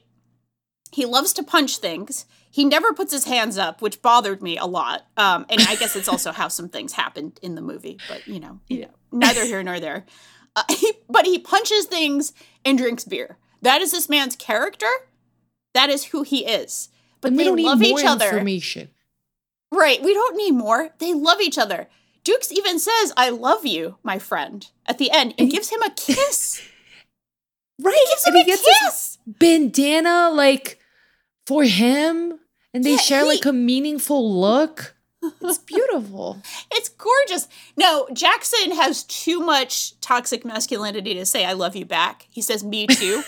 [0.92, 2.26] He loves to punch things.
[2.56, 5.06] He never puts his hands up, which bothered me a lot.
[5.18, 8.40] Um, and I guess it's also how some things happened in the movie, but you
[8.40, 10.06] know, you know neither here nor there.
[10.56, 12.32] Uh, he, but he punches things
[12.64, 13.38] and drinks beer.
[13.62, 14.88] That is this man's character.
[15.74, 16.88] That is who he is.
[17.20, 18.30] But And we they don't need love more each other.
[18.30, 18.90] information.
[19.70, 20.02] Right.
[20.02, 20.92] We don't need more.
[21.00, 21.90] They love each other.
[22.24, 25.90] Dux even says, I love you, my friend, at the end and gives him a
[25.90, 26.62] kiss.
[27.82, 27.94] Right.
[28.10, 29.18] gives him and he a kiss.
[29.28, 30.80] bandana like
[31.46, 32.40] for him
[32.76, 34.94] and they Yeah, share he- like a meaningful look.
[35.42, 36.40] It's beautiful.
[36.72, 37.48] It's gorgeous.
[37.76, 42.28] No, Jackson has too much toxic masculinity to say, I love you back.
[42.30, 43.24] He says, me too.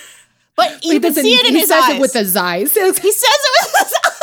[0.55, 1.95] But you he can see it in he his says eyes.
[1.95, 2.73] it with his eyes.
[2.73, 4.13] he says it with his eyes.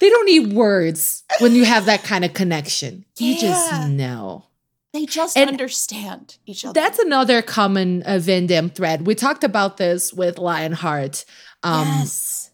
[0.00, 3.04] they don't need words when you have that kind of connection.
[3.18, 4.44] You just know.
[4.92, 6.72] They just And understand each other.
[6.72, 9.06] That's another common uh, Van Damme thread.
[9.06, 11.24] We talked about this with Lionheart.
[11.62, 12.45] Um, yes.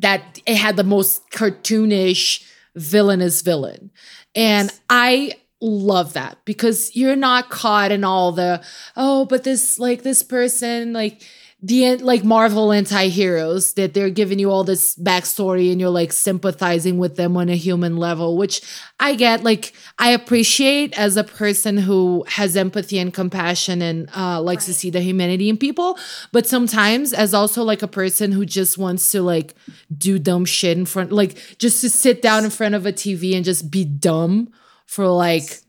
[0.00, 3.90] That it had the most cartoonish villainous villain.
[4.34, 8.60] And I love that because you're not caught in all the
[8.96, 11.22] oh but this like this person like
[11.64, 16.98] the like Marvel anti-heroes that they're giving you all this backstory and you're like sympathizing
[16.98, 18.60] with them on a human level, which
[18.98, 19.44] I get.
[19.44, 24.74] Like I appreciate as a person who has empathy and compassion and uh, likes to
[24.74, 25.96] see the humanity in people,
[26.32, 29.54] but sometimes as also like a person who just wants to like
[29.96, 33.36] do dumb shit in front, like just to sit down in front of a TV
[33.36, 34.50] and just be dumb
[34.86, 35.60] for like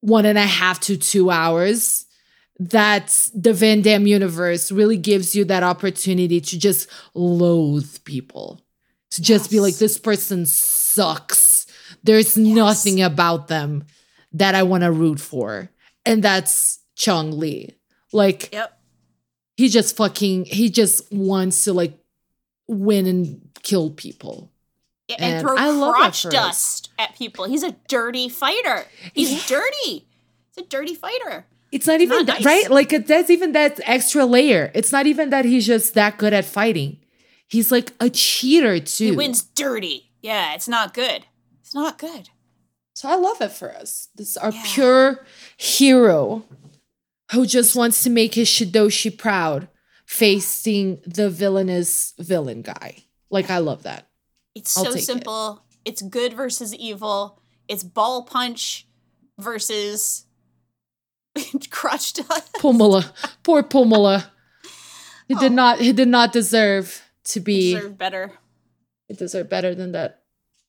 [0.00, 2.06] one and a half to two hours
[2.58, 8.60] that the Van Damme universe really gives you that opportunity to just loathe people.
[9.12, 11.66] To just be like, this person sucks.
[12.02, 13.84] There's nothing about them
[14.32, 15.70] that I want to root for.
[16.04, 17.74] And that's Chong Li.
[18.12, 18.78] Like, Yep.
[19.56, 21.98] he just fucking he just wants to like
[22.66, 24.50] win and kill people.
[25.08, 27.46] Yeah, and, And throw I crotch dust at people.
[27.46, 28.84] He's a dirty fighter.
[29.14, 29.40] He's Yeah.
[29.58, 30.06] dirty.
[30.54, 31.46] He's a dirty fighter.
[31.70, 32.44] It's not even Not that, nice.
[32.44, 32.70] right.
[32.70, 34.70] Like it- that's even that extra layer.
[34.74, 36.98] It's not even that he's just that good at fighting.
[37.46, 39.10] He's like a cheater too.
[39.10, 40.10] He wins dirty.
[40.22, 41.26] Yeah, it's not good.
[41.60, 42.30] It's not good.
[42.94, 44.08] So I love it for us.
[44.16, 44.62] This is our Yeah.
[44.66, 46.44] pure hero
[47.32, 49.68] who just wants to make his Shidoshi proud,
[50.06, 53.04] facing the villainous villain guy.
[53.30, 54.08] Like I love that.
[54.54, 55.06] It's I'll so take it.
[55.06, 55.62] simple.
[55.84, 57.40] It's good versus evil.
[57.68, 58.86] It's ball punch
[59.38, 60.24] versus
[61.70, 62.52] crotch dust.
[62.54, 63.10] Pumala,
[63.42, 64.26] poor Pumala.
[65.26, 65.78] He did not.
[65.80, 67.74] He did not deserve to be.
[67.74, 68.32] Deserve better.
[69.08, 70.22] He deserved better than that.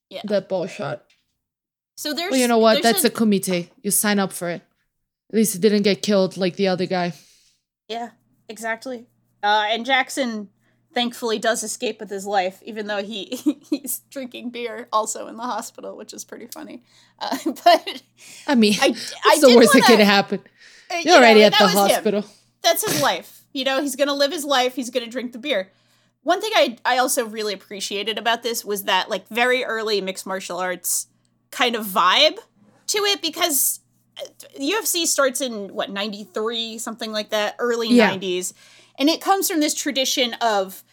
[0.10, 0.22] Yeah.
[0.26, 1.06] That ball shot.
[1.96, 2.32] So there's.
[2.32, 2.84] Well, you know what?
[2.84, 3.70] That's a kumite.
[3.84, 4.62] You sign up for it.
[5.32, 7.14] At least he didn't get killed like the other guy.
[7.88, 8.10] Yeah,
[8.48, 9.06] exactly.
[9.44, 10.50] Uh, and Jackson
[10.94, 13.26] thankfully does escape with his life, even though he
[13.70, 16.84] he's drinking beer also in the hospital, which is pretty funny.
[17.20, 18.04] Uh, but
[18.48, 18.96] I mean, I-
[19.26, 20.42] I the worst that wanna- could happen?
[20.92, 21.80] Uh, you You're know, already at the was him.
[21.80, 22.26] hospital.
[22.62, 23.44] That's his life.
[23.54, 24.76] You know, he's gonna live his life.
[24.76, 25.72] He's gonna drink the beer.
[26.24, 30.26] One thing I I also really appreciated about this was that like very early mixed
[30.26, 31.08] martial arts
[31.52, 32.38] kind of vibe
[32.88, 33.80] to it because
[34.22, 34.26] uh,
[34.60, 38.12] UFC starts in what 93 something like that early Yeah.
[38.16, 38.54] 90s
[39.00, 40.84] and it comes from this tradition of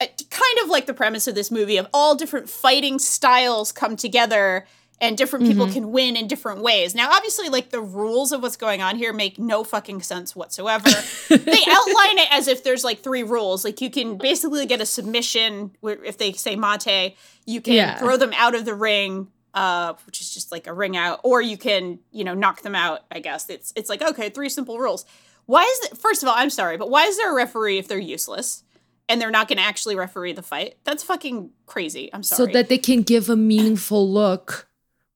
[0.00, 3.96] uh, kind of like the premise of this movie of all different fighting styles come
[3.96, 4.66] together
[5.00, 6.94] and different people can win in different ways.
[6.94, 10.88] Now, obviously, like the rules of what's going on here make no fucking sense whatsoever.
[11.28, 11.36] they
[11.68, 13.64] outline it as if there's like three rules.
[13.64, 17.98] Like you can basically get a submission where if they say mate, you can Yeah.
[17.98, 19.28] throw them out of the ring.
[19.52, 22.74] Uh, which is just like a ring out, or you can, you know, knock them
[22.74, 23.02] out.
[23.12, 25.04] I guess it's it's like okay, three simple rules.
[25.46, 25.96] Why is it?
[25.96, 28.64] First of all, I'm sorry, but why is there a referee if they're useless
[29.08, 30.74] and they're not going to actually referee the fight?
[30.82, 32.10] That's fucking crazy.
[32.12, 32.36] I'm sorry.
[32.48, 34.66] So that they can give a meaningful look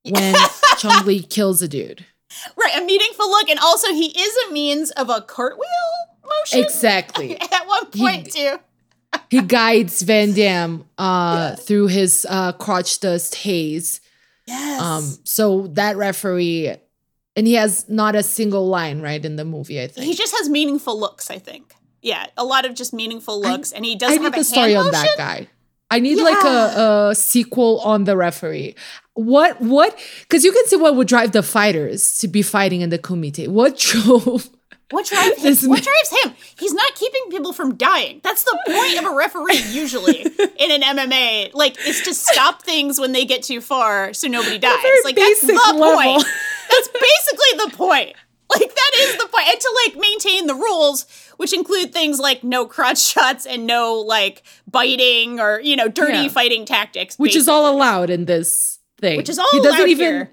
[0.05, 0.35] when
[0.79, 2.05] Chong Li kills a dude.
[2.57, 5.67] right, a meaningful look, and also he is a means of a cartwheel
[6.25, 6.65] motion.
[6.65, 7.41] Exactly.
[7.41, 8.59] At one point, too.
[9.31, 14.01] he guides Van Damme uh, through his uh, crotch dust haze.
[14.47, 14.81] Yes.
[14.81, 16.75] Um, so that referee,
[17.37, 19.81] and he has not a single line right in the movie.
[19.81, 21.31] I think he just has meaningful looks.
[21.31, 21.75] I think.
[22.01, 24.73] Yeah, a lot of just meaningful looks, and he doesn't need have a the story
[24.73, 25.49] hand on that guy.
[25.91, 28.75] I need like a, a sequel on the referee.
[29.15, 29.99] What what?
[30.23, 33.49] Because you can see what would drive the fighters to be fighting in the kumite.
[33.49, 34.49] What drove?
[34.91, 35.43] What drives him?
[35.43, 36.35] This What drives him?
[36.59, 38.21] He's not keeping people from dying.
[38.23, 40.23] That's the point of a referee usually
[40.59, 41.53] in an MMA.
[41.53, 44.83] Like, is to stop things when they get too far so nobody dies.
[45.05, 45.95] Like that's the level.
[45.95, 46.25] point.
[46.71, 48.15] That's basically the point.
[48.51, 49.47] Like that is the point.
[49.49, 51.05] And to like maintain the rules,
[51.39, 56.19] which include things like no crotch shots and no like biting or you know dirty
[56.25, 56.29] Yeah.
[56.29, 57.19] fighting tactics.
[57.19, 59.17] which is all allowed in this thing.
[59.17, 60.31] Which is all he doesn't even here.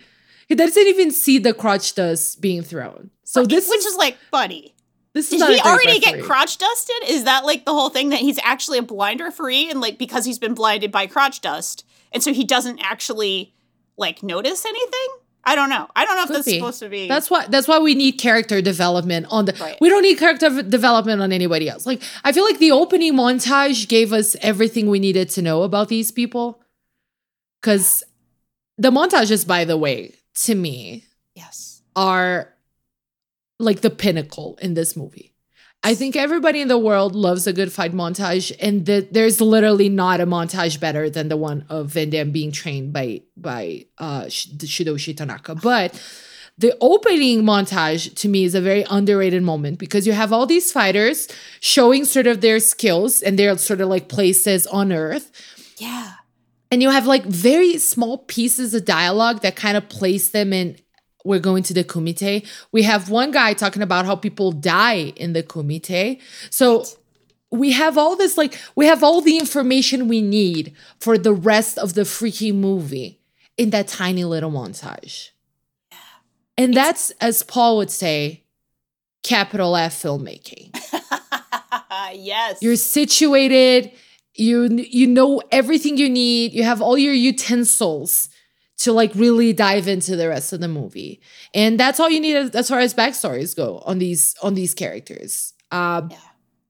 [0.49, 3.10] he doesn't even see the crotch dust being thrown.
[3.24, 4.76] So this which is, like, funny.
[5.14, 6.95] this is Did he already get crotch dusted?
[7.08, 10.26] Is that like the whole thing that he's actually a blind referee and like because
[10.26, 13.53] he's been blinded by crotch dust and so he doesn't actually
[13.97, 15.08] like notice anything?
[15.46, 15.88] I don't know.
[15.96, 16.58] I don't know if that's be.
[16.58, 17.08] supposed to be.
[17.08, 19.78] That's why that's why we need character development on the Right.
[19.80, 21.86] we don't need character development on anybody else.
[21.86, 25.88] Like I feel like the opening montage gave us everything we needed to know about
[25.88, 26.62] these people.
[27.62, 28.04] Cuz
[28.78, 30.16] the montages by the way
[30.46, 31.82] to me yes.
[31.96, 32.54] are
[33.60, 35.35] like the pinnacle in this movie.
[35.86, 39.88] I think everybody in the world loves a good fight montage, and the, there's literally
[39.88, 44.28] not a montage better than the one of Van Damme being trained by by uh,
[44.28, 45.54] Sh- Shidoshi Tanaka.
[45.54, 45.94] But
[46.58, 50.72] the opening montage to me is a very underrated moment because you have all these
[50.72, 51.28] fighters
[51.60, 55.30] showing sort of their skills and their sort of like places on Earth,
[55.78, 56.14] Yeah.
[56.72, 60.78] and you have like very small pieces of dialogue that kind of place them in
[61.26, 65.34] we're going to the kumite we have one guy talking about how people die in
[65.34, 66.86] the kumite so
[67.52, 71.78] we have all this like we have all the information we need for the rest
[71.78, 73.20] of the freaking movie
[73.58, 75.30] in that tiny little montage.
[76.58, 78.44] And that's as paul would say
[79.24, 80.76] capital f filmmaking.
[82.14, 82.60] Yes.
[82.62, 83.92] you're situated
[84.36, 86.54] you you know everything you need.
[86.54, 88.30] You have all your utensils
[88.78, 91.22] to like really dive into the rest of the movie
[91.54, 95.54] and that's all you need as, far as backstories go on these on these characters
[95.72, 96.18] um Yeah.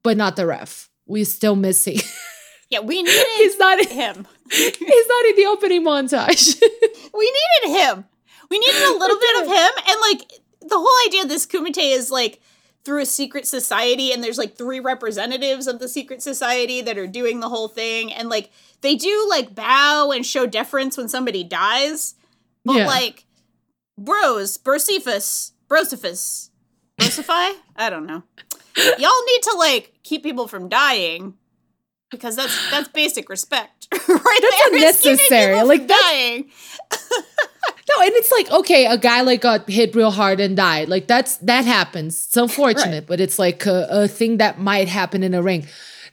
[0.02, 1.98] but not the ref we're still missing
[2.70, 4.26] yeah, we needed he's not in, him.
[4.50, 6.60] he's not in the opening montage
[7.14, 7.32] we
[7.64, 8.04] needed him.
[8.50, 9.70] We needed a little bit of him.
[9.88, 10.28] And like
[10.60, 12.40] the whole idea of this Kumite is like
[12.84, 17.06] through a secret society and there's like three representatives of the secret society that are
[17.08, 18.50] doing the whole thing and like
[18.86, 22.14] they do like bow and show deference when somebody dies
[22.64, 22.86] but Yeah.
[22.86, 23.24] like
[23.98, 26.50] bros Burcephus Brocephus
[27.00, 28.22] Brocify I don't know
[28.76, 31.34] y'all need to like keep people from dying
[32.10, 35.62] because that's that's basic respect right That's there unnecessary.
[35.62, 36.50] Like, that's- dying
[37.88, 40.88] No, and it's like okay, a guy like got hit real hard and died.
[40.88, 42.26] Like that's that happens.
[42.26, 45.66] It's unfortunate, but it's like a, a thing that might happen in a ring.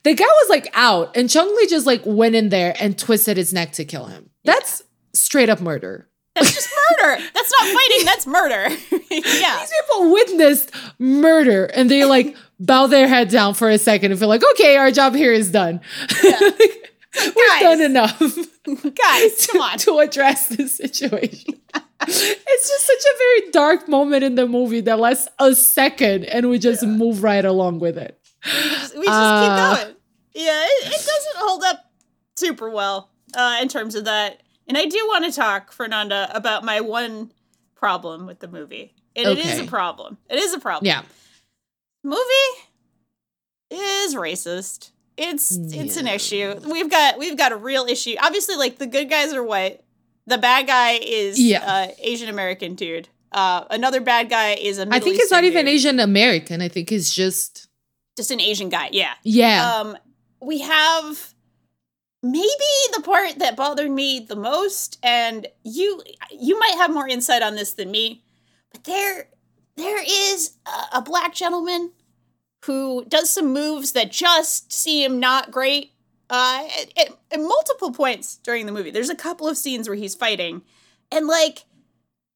[0.03, 3.37] The guy was like out, and Chong Li just like went in there and twisted
[3.37, 4.29] his neck to kill him.
[4.43, 4.83] That's
[5.13, 6.09] straight up murder.
[6.35, 8.67] that's just murder that's not fighting that's murder
[9.11, 14.09] yeah These people witnessed murder and they like bow their head down for a second
[14.11, 15.79] and feel like, okay, our job here is done.
[16.23, 17.61] We've Guys.
[17.61, 18.19] done enough
[18.95, 21.53] guys come on to address this situation.
[22.07, 26.49] it's just such a very dark moment in the movie that lasts a second and
[26.49, 28.19] we just move right along with it.
[28.45, 29.95] We just Uh, keep going.
[30.33, 31.91] Yeah, it, it doesn't hold up
[32.37, 34.41] super well uh, in terms of that.
[34.67, 37.31] And I do want to talk, Fernanda, about my one
[37.75, 38.93] problem with the movie.
[39.15, 40.17] And it is a problem.
[40.29, 40.87] It is a problem.
[40.87, 41.03] Yeah.
[42.03, 42.21] Movie
[43.69, 44.91] is racist.
[45.15, 46.55] It's it's an issue.
[46.65, 48.15] We've got we've got a real issue.
[48.21, 49.81] Obviously, like the good guys are white.
[50.25, 51.63] The bad guy is Yeah.
[51.63, 53.09] uh, Asian American dude.
[53.31, 55.67] Uh, another bad guy is a I Middle think it's not Eastern even.
[55.67, 56.61] Asian American.
[56.61, 57.67] I think it's just,
[58.17, 58.89] just an Asian guy.
[58.91, 59.13] Yeah.
[59.23, 59.75] yeah.
[59.79, 59.97] Um,
[60.41, 61.33] we have
[62.21, 62.47] maybe
[62.95, 66.01] the part that bothered me the most, and you
[66.31, 68.23] you might have more insight on this than me,
[68.71, 69.27] but there
[69.75, 71.91] there is a, a black gentleman
[72.65, 75.91] who does some moves that just seem not great.
[76.29, 79.97] Uh, at, at- at multiple points during the movie, there's a couple of scenes where
[79.97, 80.61] he's fighting,
[81.11, 81.65] and like,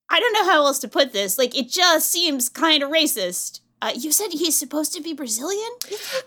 [0.10, 1.38] I don't know how else to put this.
[1.38, 3.60] Like, it just seems kind of racist.
[3.82, 5.70] Uh, you said he's supposed to be Brazilian.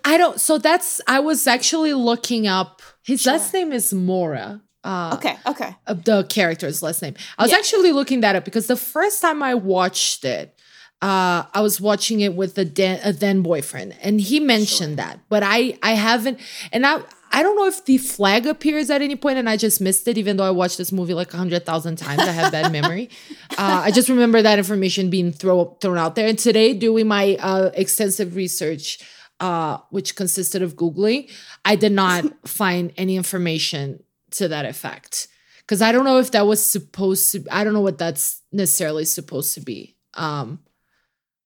[0.04, 3.32] I don't, so that's, I was actually looking up, his Sure.
[3.32, 4.60] last name is Mora.
[4.84, 5.76] Uh, Okay, okay.
[5.86, 7.14] uh, the character's last name.
[7.38, 7.58] I was Yeah.
[7.58, 10.54] actually looking that up because the first time I watched it,
[11.02, 15.18] uh, I was watching it with a, then a then boyfriend, and he mentioned that,
[15.28, 16.38] but I I haven't,
[16.72, 17.00] and I
[17.32, 20.18] I don't know if the flag appears at any point, and I just missed it,
[20.18, 22.20] even though I watched this movie like a hundred thousand times.
[22.20, 23.10] I have bad memory.
[23.52, 26.26] Uh, I just remember that information being throw, thrown out there.
[26.26, 28.98] And today, doing my uh, extensive research,
[29.38, 31.30] uh, which consisted of googling,
[31.64, 34.02] I did not find any information
[34.32, 35.28] to that effect
[35.58, 37.44] because I don't know if that was supposed to.
[37.50, 39.96] I don't know what that's necessarily supposed to be.
[40.14, 40.58] Um,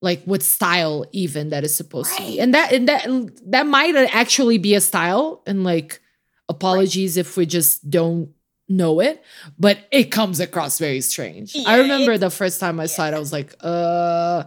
[0.04, 3.02] like what style even that is supposed to be, and that and that
[3.50, 5.42] that might actually be a style.
[5.46, 6.00] And like,
[6.48, 8.28] apologies if we just don't
[8.68, 9.22] know it,
[9.58, 11.56] but it comes across very strange.
[11.66, 14.44] I remember the first time I saw it, I was like, uh.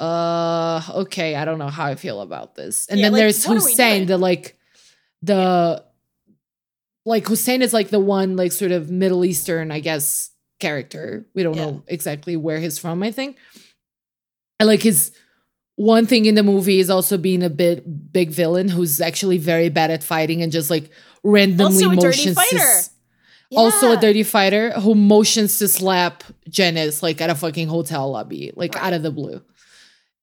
[0.00, 2.86] Uh okay, I don't know how I feel about this.
[2.86, 4.56] And Yeah, then like, there's what are we Hussein, the like
[5.22, 5.82] the
[7.04, 11.26] like Hussein is like the one like sort of Middle Eastern, I guess, character.
[11.34, 11.64] We don't Yeah.
[11.64, 13.38] know exactly where he's from, I think.
[14.62, 15.12] Like his
[15.76, 19.68] one thing in the movie is also being a bit big villain who's actually very
[19.68, 20.90] bad at fighting and just like
[21.22, 22.80] randomly Also a dirty motions to fighter.
[23.56, 28.50] also a dirty fighter who motions to slap Janice like at a fucking hotel lobby,
[28.56, 28.84] like Right.
[28.84, 29.40] out of the blue.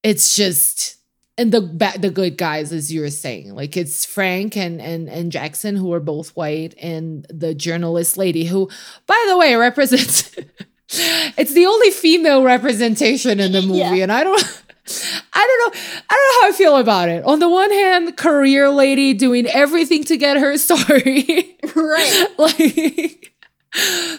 [0.04, 0.98] It's just
[1.38, 5.08] and the ba- the good guys, as you were saying, like it's Frank and and
[5.10, 8.70] and Jackson who are both white, and the journalist lady who,
[9.08, 10.32] by the way, represents.
[10.90, 14.04] it's the only female representation in the movie, Yeah.
[14.04, 14.42] and I don't.
[14.88, 15.80] I don't know.
[16.08, 17.24] I don't know how I feel about it.
[17.26, 21.58] On the one hand, career lady doing everything to get her story.
[21.76, 22.28] Right.
[22.38, 23.32] like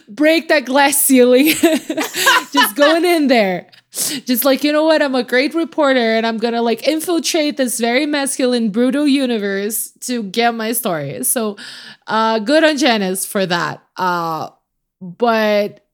[0.08, 1.46] break that glass ceiling.
[2.52, 3.70] Just going in there.
[3.92, 5.02] Just like, you know what?
[5.02, 10.24] I'm a great reporter and I'm gonna like infiltrate this very masculine, brutal universe to
[10.24, 11.22] get my story.
[11.22, 11.56] So
[12.08, 13.82] uh good on Janice for that.
[13.96, 14.50] Uh
[15.00, 15.85] but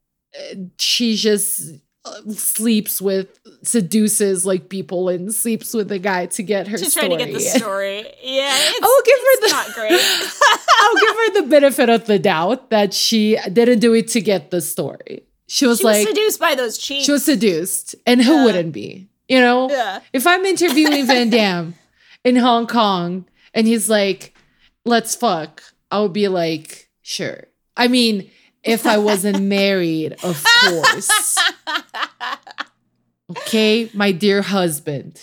[0.78, 1.62] she just
[2.04, 6.92] uh, sleeps with seduces like people and sleeps with the guy to get her She's
[6.92, 7.08] story.
[7.08, 7.98] trying to get the story.
[8.22, 9.92] Yeah, it's, will give her the- not great.
[10.80, 14.50] I'll give her the benefit of the doubt that she didn't do it to get
[14.50, 15.22] the story.
[15.46, 17.04] She was she like, was seduced by those cheeks.
[17.04, 17.94] she was seduced.
[18.06, 18.44] And who Yeah.
[18.46, 19.08] wouldn't be?
[19.28, 19.70] You know?
[19.70, 20.00] Yeah.
[20.12, 21.74] If I'm interviewing Van Damme
[22.24, 24.34] in Hong Kong and he's like,
[24.84, 27.44] let's fuck, I would be like, sure.
[27.76, 28.30] I mean,
[28.64, 31.38] if I wasn't married, of course.
[33.30, 35.20] Okay, my dear husband.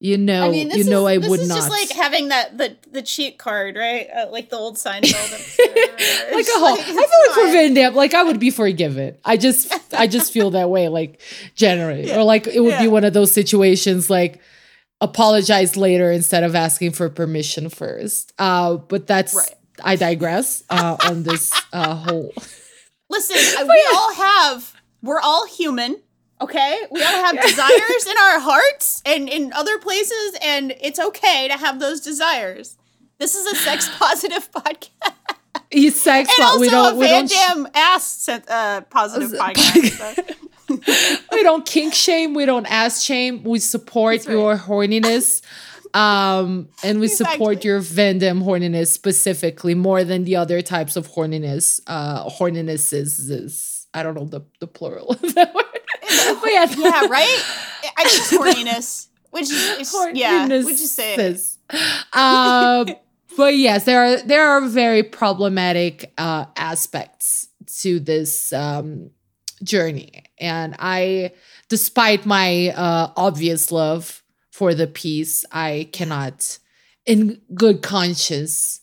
[0.00, 1.54] You know, I mean, you know is, I this would is not.
[1.54, 4.08] just like having that the the cheat card, right?
[4.10, 4.98] Uh, like the old Seinfeld.
[6.34, 6.76] like a whole.
[6.76, 7.52] I it's feel like for.
[7.52, 9.16] Van Damme, like I would be forgiven.
[9.24, 11.20] I just, I just feel that way, like
[11.54, 14.40] generally, or like it would be one of those situations, like
[15.00, 18.32] apologize later instead of asking for permission first.
[18.40, 19.54] Uh, but that's Right.
[19.82, 22.32] I digress uh, on this uh, whole.
[23.10, 26.00] Listen, we all have, we're all human,
[26.40, 26.80] okay?
[26.90, 31.56] We all have desires in our hearts and in other places, and it's okay to
[31.56, 32.76] have those desires.
[33.18, 35.14] This is a sex positive podcast.
[35.70, 39.30] He's sex, And but also we don't a we Van don't Dam ass uh, positive
[39.30, 40.36] podcast.
[40.36, 40.42] so.
[41.32, 43.42] we don't kink shame, we don't ass shame.
[43.42, 44.28] We support right.
[44.28, 45.42] your horniness.
[45.94, 51.08] Um, and we support your Van Damme horniness specifically more than the other types of
[51.08, 51.80] horniness.
[51.86, 55.64] Uh, horniness is, is I don't know the, the plural of that word.
[55.70, 57.44] but yeah, yeah, right?
[57.96, 59.08] I guess horniness.
[59.30, 61.18] Which is, it's, yeah, we just say it.
[61.18, 62.16] Horniness.
[62.16, 62.96] Um,
[63.36, 67.48] but yes, there are there are very problematic uh, aspects
[67.80, 69.10] to this um,
[69.62, 71.32] journey, and I,
[71.68, 74.21] despite my uh, obvious love
[74.52, 76.58] for the piece, I cannot,
[77.06, 78.82] in good conscience,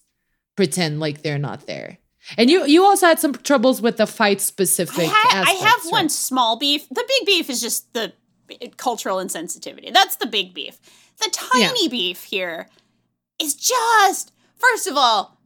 [0.55, 1.99] pretend like they're not there.
[2.37, 5.07] And you you also had some troubles with the fight I, specific.
[5.07, 6.87] ha- I have aspects, one small beef.
[6.89, 8.13] The big beef is just the
[8.77, 9.93] cultural insensitivity.
[9.93, 10.79] That's the big beef.
[11.19, 12.67] The tiny beef here
[13.39, 15.39] is just, first of all,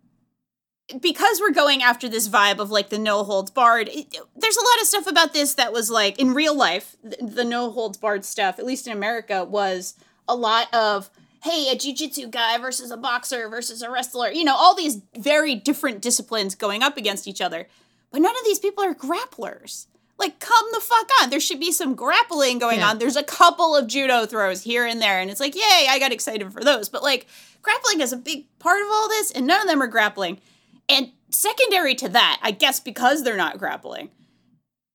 [0.99, 4.61] because we're going after this vibe of like the no holds barred, it, there's a
[4.61, 7.97] lot of stuff about this that was like in real life, the, the no holds
[7.97, 9.95] barred stuff, at least in America, was
[10.27, 11.09] a lot of
[11.43, 15.55] hey, a jujitsu guy versus a boxer versus a wrestler, you know, all these very
[15.55, 17.67] different disciplines going up against each other.
[18.11, 19.87] But none of these people are grapplers.
[20.17, 21.29] Like, come the fuck on.
[21.29, 22.91] There should be some grappling going Yeah.
[22.91, 22.97] on.
[22.99, 26.13] There's a couple of judo throws here and there, and it's like, yay, I got
[26.13, 26.87] excited for those.
[26.87, 27.27] But like,
[27.61, 30.39] grappling is a big part of all this, and none of them are grappling.
[30.87, 34.11] And secondary to that, I guess because they're not grappling,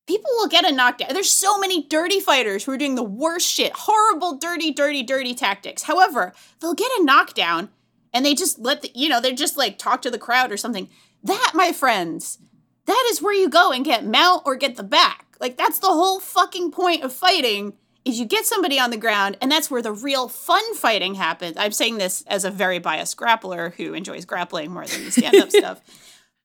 [0.08, 1.10] people will get a knockdown.
[1.12, 5.34] There's so many dirty fighters who are doing the worst shit, horrible, dirty, dirty, dirty
[5.34, 5.82] tactics.
[5.82, 7.68] However, they'll get a knockdown
[8.12, 10.56] and they just let the, you know, they're just like talk to the crowd or
[10.56, 10.88] something.
[11.22, 12.38] That, my friends,
[12.86, 15.26] that is where you go and get mount or get the back.
[15.40, 19.36] Like that's the whole fucking point of fighting is you get somebody on the ground
[19.42, 21.58] and that's where the real fun fighting happens.
[21.58, 25.50] I'm saying this as a very biased grappler who enjoys grappling more than the stand-up
[25.52, 25.82] stuff.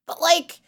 [0.06, 0.60] But like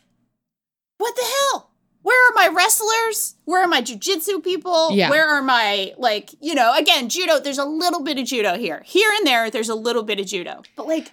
[0.98, 1.70] what the hell?
[2.06, 3.34] Where are my wrestlers?
[3.46, 4.92] Where are my jujitsu people?
[4.92, 5.10] Yeah.
[5.10, 8.84] Where are my like, you know, again, judo, there's a little bit of judo here.
[8.86, 10.62] Here and there, there's a little bit of judo.
[10.76, 11.10] But like,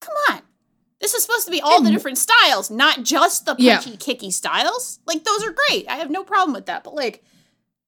[0.00, 0.40] come on.
[1.02, 3.80] This is supposed to be all the different styles, not just the Yeah.
[3.82, 4.98] punchy, kicky styles.
[5.04, 5.86] Like, those are great.
[5.90, 6.84] I have no problem with that.
[6.84, 7.22] But like,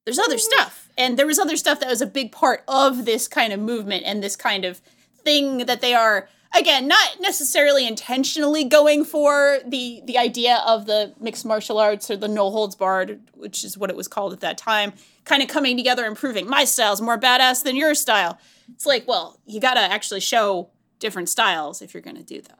[0.05, 0.41] there's other mm.
[0.41, 0.91] stuff.
[0.99, 4.05] And there was other stuff that was a big part of this kind of movement
[4.05, 4.83] and this kind of
[5.23, 11.13] thing that they are again not necessarily intentionally going for the the idea of the
[11.21, 14.41] mixed martial arts or the no holds barred which is what it was called at
[14.41, 14.93] that time
[15.25, 18.39] kind of coming together and proving my style's more badass than your style
[18.73, 22.41] it's like well you got to actually show different styles if you're going to do
[22.41, 22.59] that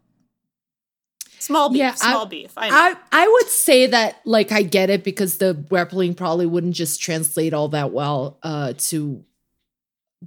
[1.39, 2.69] small beef Yeah, I- small beef I.
[2.71, 7.01] I, I would say that like I get it because the grappling probably wouldn't just
[7.03, 9.25] translate all that well uh to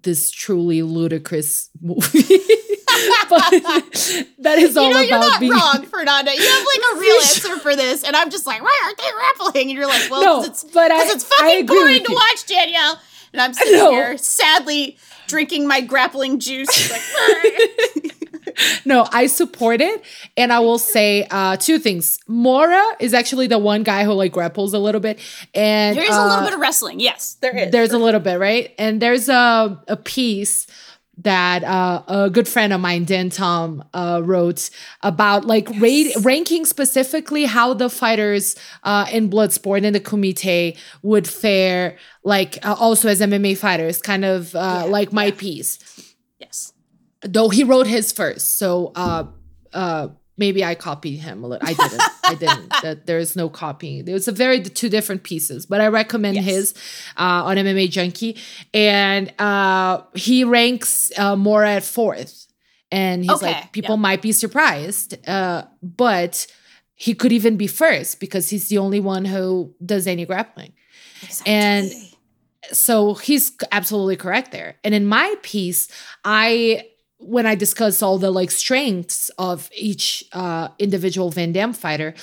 [0.04, 2.40] this truly ludicrous movie.
[3.30, 3.52] but
[4.40, 6.32] that is all you know, you're about not being wrong, Fernanda.
[6.36, 9.12] You have like a real answer for this, and I'm just like, why aren't they
[9.14, 9.70] grappling?
[9.70, 13.00] And you're like, well, No, it's, but I- it's fucking boring to watch, Danielle.
[13.34, 13.92] And I'm sitting No.
[13.92, 16.90] here sadly drinking my grappling juice.
[16.90, 17.02] Like,
[18.86, 20.02] no, I support it.
[20.38, 22.20] And I will say uh two things.
[22.28, 25.20] Mora is actually the one guy who like grapples a little bit.
[25.54, 27.00] And there is a uh, little bit of wrestling.
[27.00, 27.72] Yes, there is.
[27.72, 28.74] There's a little bit, right?
[28.80, 30.66] And there's a a piece
[31.20, 34.70] that uh, a good friend of mine, Dan Tom, uh, wrote
[35.02, 41.28] about like rate, ranking specifically how the fighters uh, in Bloodsport and the Kumite would
[41.28, 45.80] fare, like uh, also as MMA fighters, kind of uh, like my piece.
[46.40, 46.74] yes.
[47.22, 49.26] Though he wrote his first, so uh,
[49.74, 51.68] uh, maybe I copied him a little.
[51.68, 52.02] I didn't.
[52.24, 52.74] I didn't.
[52.84, 54.08] That there is no copying.
[54.08, 56.46] It was a very two different pieces, but I recommend Yes.
[56.46, 56.74] his
[57.18, 58.38] uh, on MMA Junkie,
[58.74, 62.48] and uh, he ranks uh, Mora at fourth,
[62.92, 64.02] and he's Okay, like people yeah.
[64.02, 66.46] might be surprised, uh, but
[66.96, 70.74] he could even be first because he's the only one who does any grappling.
[71.24, 71.54] exactly.
[71.54, 71.92] And
[72.72, 74.76] so he's absolutely correct there.
[74.84, 75.88] And in my piece,
[76.26, 76.88] I
[77.20, 82.14] when I discuss all the like strengths of each uh individual Van Damme fighter,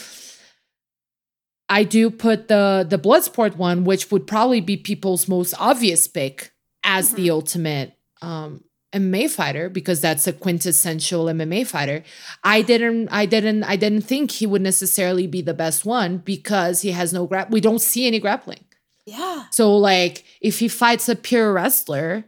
[1.69, 6.53] I do put the the Bloodsport one, which would probably be people's most obvious pick
[6.85, 8.65] as the ultimate um
[8.95, 12.05] MMA fighter because that's a quintessential MMA fighter.
[12.45, 16.83] I didn't I didn't I didn't think he would necessarily be the best one because
[16.83, 18.65] he has no grap we don't see any grappling.
[19.05, 19.47] yeah.
[19.51, 22.25] So like if he fights a pure wrestler,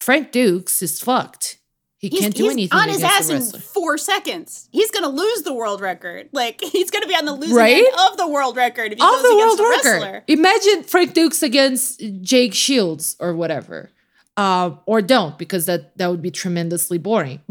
[0.00, 1.58] Frank Dux is fucked.
[2.02, 4.68] He He's, can't do he's anything on his ass in four seconds.
[4.72, 6.28] He's gonna lose the world record.
[6.32, 7.76] Like he's gonna be on the losing Right?
[7.76, 10.02] end of the world record if he Of goes the against world a record.
[10.02, 10.24] wrestler.
[10.26, 13.88] Imagine Frank Dux against Jake Shields or whatever.
[14.36, 17.40] Um, or don't because that that would be tremendously boring.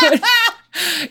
[0.00, 0.22] But,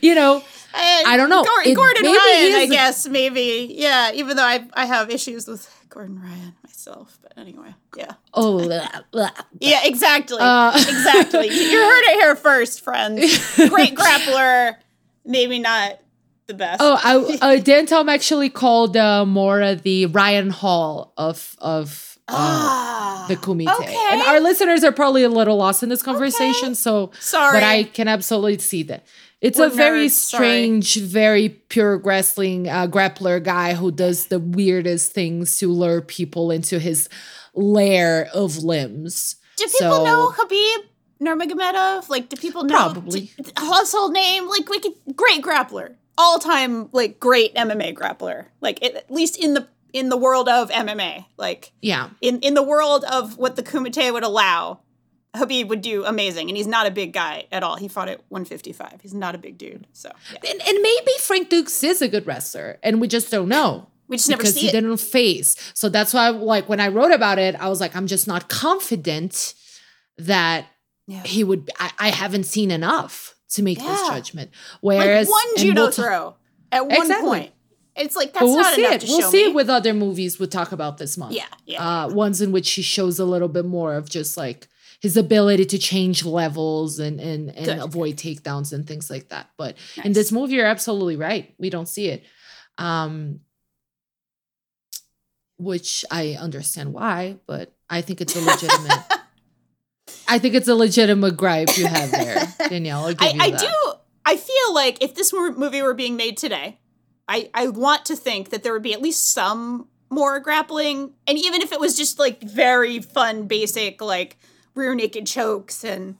[0.02, 0.38] you know,
[0.74, 1.44] And I don't know.
[1.44, 3.68] Gor- It- Gordon Ryan, I guess maybe.
[3.78, 8.14] Yeah, even though I I have issues with Gordon Ryan myself, anyway, yeah.
[8.34, 9.30] oh, blah, blah.
[9.60, 10.38] Yeah, exactly.
[10.40, 11.48] Uh, exactly.
[11.48, 13.20] You heard it here first, friends.
[13.56, 14.76] Great grappler,
[15.26, 16.00] maybe not
[16.48, 16.82] the best.
[16.82, 22.34] Oh, I, uh, Dan Tom actually called uh, Mora the Ryan Hall of of uh,
[22.36, 23.74] ah, the Kumite.
[23.80, 23.96] okay.
[24.12, 27.54] And our listeners are probably a little lost in this conversation, so Sorry.
[27.54, 29.06] but I can absolutely see that.
[29.42, 30.44] It's a very nerds, sorry.
[30.48, 36.52] strange, very pure wrestling uh, grappler guy who does the weirdest things to lure people
[36.52, 37.08] into his
[37.54, 39.36] lair of limbs.
[39.56, 40.78] Do people So- know Khabib
[41.22, 42.10] Nurmagomedov?
[42.10, 43.32] Like, do people know Probably.
[43.42, 44.48] d- household name?
[44.48, 48.46] Like, we could great grappler, all time like great MMA grappler.
[48.62, 52.10] Like, it, at least in the in the world of MMA, like Yeah.
[52.22, 54.80] in in the world of what the Kumite would allow,
[55.36, 56.50] Khabib would do amazing.
[56.50, 57.76] And he's not a big guy at all.
[57.76, 59.00] He fought at 155.
[59.02, 59.86] He's not a big dude.
[59.94, 60.52] So yeah.
[60.52, 63.88] And, and maybe Frank Dux is a good wrestler, and we just don't know.
[64.08, 64.72] we just never see he it.
[64.72, 65.56] didn't face.
[65.76, 68.50] So that's why, like, when I wrote about it, I was like, I'm just not
[68.50, 69.54] confident
[70.18, 70.66] that
[71.08, 71.24] Yeah.
[71.24, 71.70] he would.
[71.80, 74.52] I, I haven't seen enough to make this judgment.
[74.82, 76.36] Whereas like one judo we'll ta- throw
[76.72, 77.30] at one Exactly.
[77.30, 77.52] point.
[77.96, 79.10] It's like that's But we'll not see enough it.
[79.10, 79.50] We'll see me.
[79.52, 81.34] it with other movies we'll talk about this month.
[81.34, 84.68] Yeah, yeah, Uh, ones in which he shows a little bit more of just like
[85.02, 87.80] his ability to change levels and and and Good.
[87.80, 89.50] avoid takedowns and things like that.
[89.58, 91.54] But in this movie, you're absolutely right.
[91.58, 92.24] We don't see it.
[92.78, 93.42] Um
[95.58, 99.04] which I understand why, but I think it's a legitimate
[100.28, 103.08] I think it's a legitimate gripe you have there, Danielle.
[103.20, 103.60] I, I that.
[103.60, 103.94] do.
[104.26, 106.80] I feel like if this mo- movie were being made today,
[107.28, 111.38] I I want to think that there would be at least some more grappling, and
[111.38, 114.38] even if it was just like very fun, basic like
[114.76, 116.16] rear naked chokes and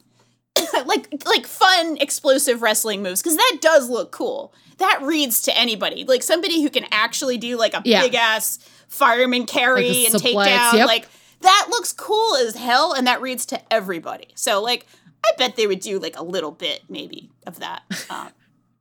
[0.86, 4.52] like like fun explosive wrestling moves, because that does look cool.
[4.78, 8.02] That reads to anybody, like somebody who can actually do like a Yeah.
[8.02, 10.86] big ass fireman carry Like and suplex, takedown, yep.
[10.86, 11.08] like
[11.42, 14.28] that looks cool as hell, and that reads to everybody.
[14.34, 14.86] So like.
[15.22, 17.82] I bet they would do like a little bit, maybe, of that.
[18.08, 18.30] Um,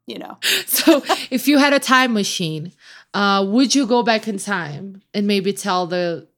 [0.08, 2.72] you know, So, if you had a time machine,
[3.14, 6.30] uh, would you go back in time and maybe tell the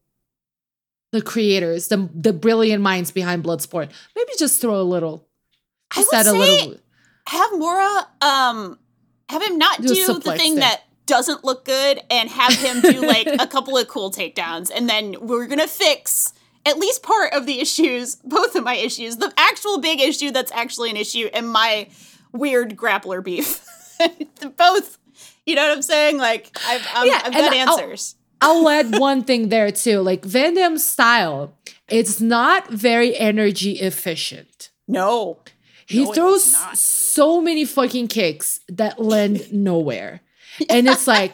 [1.11, 5.27] the creators, the the brilliant minds behind Bloodsport, maybe just throw a little,
[5.91, 6.75] I just would add a little.
[7.27, 8.79] have Mora, um,
[9.29, 13.01] have him not Do do the thing that doesn't look good, and have him do
[13.01, 16.33] like a couple of cool takedowns, and then we're gonna fix
[16.65, 20.51] at least part of the issues, both of my issues, the actual big issue that's
[20.51, 21.89] actually an issue, and my
[22.31, 23.67] weird grappler beef.
[24.57, 24.97] both,
[25.45, 26.17] you know what I'm saying?
[26.17, 28.15] Like I've, I've, Yeah, I've got answers.
[28.17, 29.99] I'll add one thing there too.
[30.01, 31.57] Like Van Damme's style,
[31.89, 34.69] it's not very energy efficient.
[34.87, 35.39] No,
[35.87, 40.21] He No, throws so many fucking kicks that land nowhere.
[40.69, 41.33] And it's like,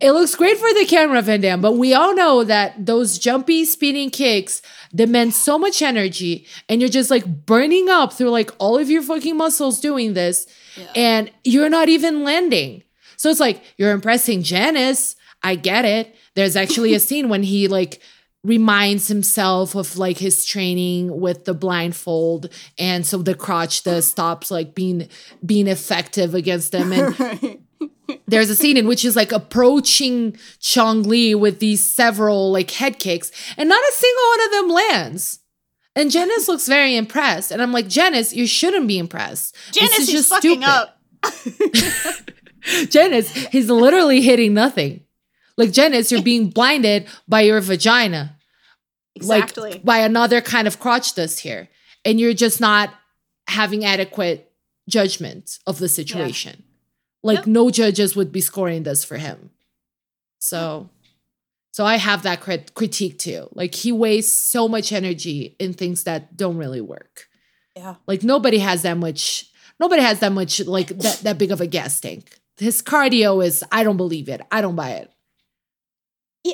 [0.00, 3.64] it looks great for the camera, Van Damme, but we all know that those jumpy,
[3.64, 4.62] spinning kicks
[4.94, 9.02] demand so much energy, and you're just like burning up through like all of your
[9.02, 10.46] fucking muscles doing this,
[10.94, 12.82] and you're not even landing.
[13.16, 15.16] So it's like, you're impressing Janice.
[15.42, 16.14] I get it.
[16.38, 18.00] There's actually a scene when he like
[18.44, 22.48] reminds himself of like his training with the blindfold.
[22.78, 25.08] And so the crotch the stops like being
[25.44, 27.58] being effective against them and
[28.26, 33.00] there's a scene in which he's like approaching Chong Li with these several like head
[33.00, 33.32] kicks.
[33.56, 35.40] And not a single one of them lands.
[35.96, 37.50] And Janice looks very impressed.
[37.50, 39.56] And I'm like Janice you shouldn't be impressed.
[39.72, 40.68] Janice this is is just fucking stupid.
[40.68, 41.00] up.
[42.90, 45.02] Janice he's literally hitting nothing
[45.58, 48.36] like Janice you're being blinded by your vagina.
[49.14, 49.72] Exactly.
[49.72, 51.68] like by another kind of crotch this here.
[52.04, 52.94] And you're just not
[53.48, 54.50] having adequate
[54.88, 56.62] judgment of the situation.
[57.22, 57.46] Like Yep.
[57.48, 59.50] no judges would be scoring this for him.
[60.38, 60.88] So
[61.72, 63.48] so i have that crit- critique too.
[63.52, 67.26] Like he wastes so much energy in things that don't really work.
[67.76, 67.94] Yeah.
[68.06, 71.66] like nobody has that much nobody has that much like that, that big of a
[71.66, 72.38] gas tank.
[72.56, 74.40] His cardio is i don't believe it.
[74.52, 75.10] I don't buy it.
[75.10, 75.16] Yeah,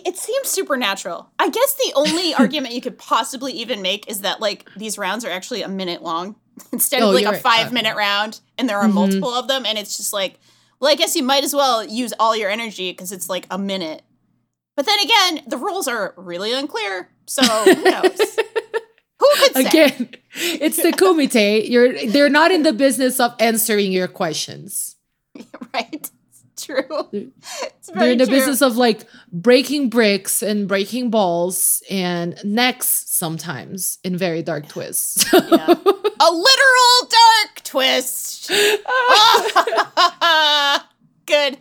[0.04, 1.30] It seems supernatural.
[1.38, 5.24] I guess the only argument you could possibly even make is that like these rounds
[5.24, 6.36] are actually a minute long
[6.72, 7.40] instead Oh, of like a right.
[7.42, 8.92] five Uh, minute round, and there are Mhm.
[8.94, 10.38] multiple of them, and it's just like,
[10.80, 13.58] well, I guess you might as well use all your energy because it's like a
[13.58, 14.02] minute.
[14.76, 18.18] But then again, the rules are really unclear, so who knows?
[19.20, 19.64] who could say.
[19.66, 21.68] Again, it's the kumite.
[21.70, 24.96] You're they're not in the business of answering your questions.
[25.72, 26.10] right?
[26.56, 26.84] True.
[27.10, 28.34] They're in the true.
[28.34, 35.32] business of like breaking bricks and breaking balls and necks sometimes in very dark twists.
[35.32, 35.40] Yeah.
[36.20, 38.48] A literal dark twist.
[41.26, 41.58] good.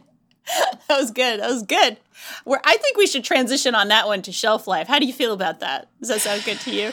[0.87, 1.39] That was good.
[1.39, 1.97] That was good.
[2.43, 4.87] Where I think we should transition on that one to shelf life.
[4.87, 5.89] How do you feel about that?
[5.99, 6.91] Does that sound good to you?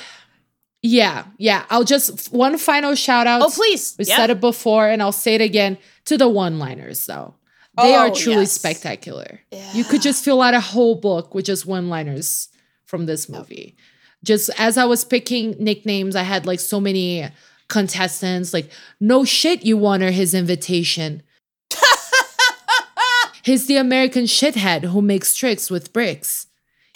[0.82, 1.64] yeah, yeah.
[1.68, 3.42] I'll just one final shout out.
[3.42, 3.94] Oh, please.
[3.98, 4.16] We Yeah.
[4.16, 5.76] said it before and I'll say it again
[6.06, 7.34] to the one-liners though.
[7.76, 8.52] They are Oh, truly yes.
[8.52, 9.40] spectacular.
[9.72, 12.48] You could just fill out a whole book with just one-liners
[12.84, 13.76] from this movie.
[14.24, 17.28] Just as I was picking nicknames, I had like so many
[17.68, 18.68] contestants like
[19.00, 21.22] no shit you honor his invitation.
[23.44, 26.48] He's the American shithead who makes tricks with bricks.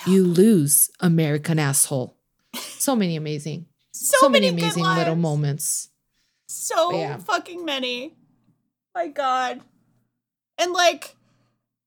[0.07, 2.17] You lose, American asshole.
[2.55, 3.67] So many amazing.
[3.97, 5.89] So, many, many amazing little moments.
[6.49, 7.17] So Yeah.
[7.19, 8.17] fucking many.
[8.93, 9.61] My God.
[10.59, 11.17] And like,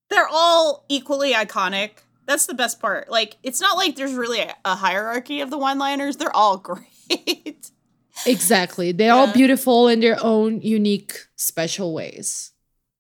[0.10, 1.92] they're all equally iconic.
[2.26, 3.10] That's the best part.
[3.10, 6.58] Like, it's not like there's really a, a hierarchy of the one liners, they're all
[7.08, 7.72] great.
[8.26, 8.92] Exactly.
[8.92, 12.52] They're all beautiful in their own unique, special ways.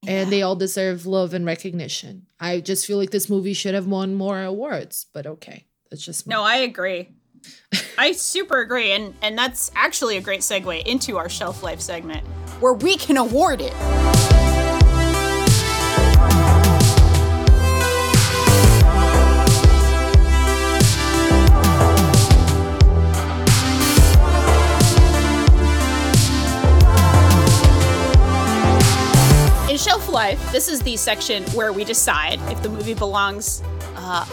[0.06, 2.28] And they all deserve love and recognition.
[2.40, 5.66] I just feel like this movie should have won more awards, but okay.
[5.90, 6.32] That's just me.
[6.32, 7.10] No, I agree.
[7.98, 8.92] I super agree.
[8.92, 12.26] And and that's actually a great segue into our shelf life segment
[12.60, 13.74] where we can award it.
[30.18, 33.62] Life, this is the section where we decide if the movie belongs
[33.98, 34.26] uh,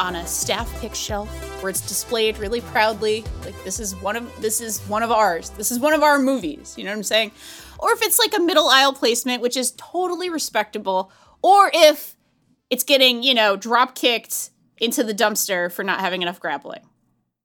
[0.00, 1.28] on a staff pick shelf
[1.62, 5.50] where it's displayed really proudly like this is one of this is one of ours
[5.50, 7.30] this is one of our movies you know what i'm saying?
[7.78, 12.16] Or if it's like a middle aisle placement which is totally respectable or if
[12.70, 14.48] it's getting you know drop kicked
[14.78, 16.88] into the dumpster for not having enough grappling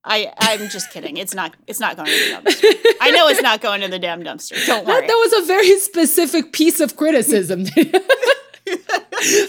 [0.08, 1.18] i i'm just kidding.
[1.18, 2.74] It's not it's not going to the dumpster.
[3.02, 4.56] I know it's not going to the damn dumpster.
[4.66, 5.08] Don't That, worry.
[5.08, 7.66] that was a very specific piece of criticism.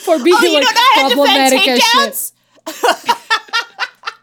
[0.05, 2.33] For being oh you like problematic as shit.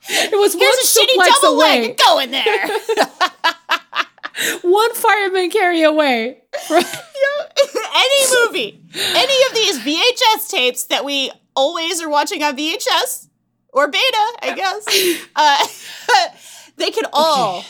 [0.08, 0.88] It was here's one a
[1.28, 2.68] shitty double away, leg go in there.
[4.62, 6.42] One fireman carry away.
[6.70, 13.30] any movie, any of these VHS tapes that we always are watching on VHS
[13.76, 14.88] or beta, I guess,
[15.36, 16.30] uh,
[16.78, 17.64] they could all.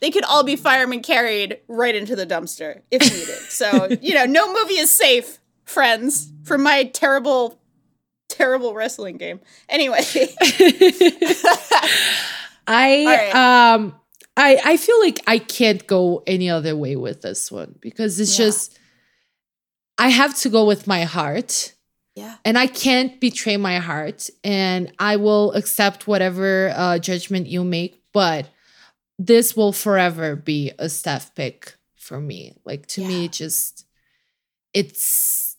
[0.00, 3.38] They could all be firemen carried right into the dumpster if needed.
[3.48, 7.58] So, you know, no movie is safe, friends, from my terrible,
[8.28, 9.40] terrible wrestling game.
[9.66, 10.00] Anyway,
[12.66, 13.34] I right.
[13.74, 13.94] um
[14.36, 18.38] I I feel like I can't go any other way with this one because it's
[18.38, 18.46] Yeah.
[18.46, 18.78] just
[19.98, 21.73] I have to go with my heart
[22.14, 22.36] yeah.
[22.44, 28.02] and I can't betray my heart and I will accept whatever uh, judgment you make
[28.12, 28.48] but
[29.18, 33.24] this will forever be a staff pick for me like to me Yeah.
[33.26, 33.84] it just
[34.72, 35.56] it's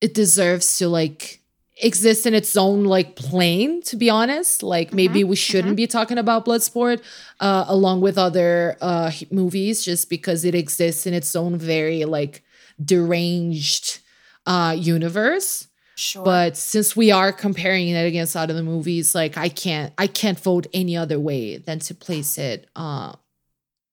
[0.00, 1.40] it deserves to like
[1.82, 6.18] exist in its own like plane to be honest like maybe we shouldn't be talking
[6.18, 7.02] about bloodsport
[7.40, 12.44] uh along with other uh movies just because it exists in its own very like
[12.82, 13.98] deranged
[14.46, 16.24] uh universe Sure.
[16.24, 20.66] but since we are comparing it against other movies like i can't i can't vote
[20.74, 23.12] any other way than to place it uh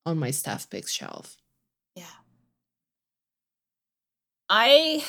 [0.06, 1.38] on my staff picks shelf
[1.96, 2.06] Yeah.
[4.50, 5.06] I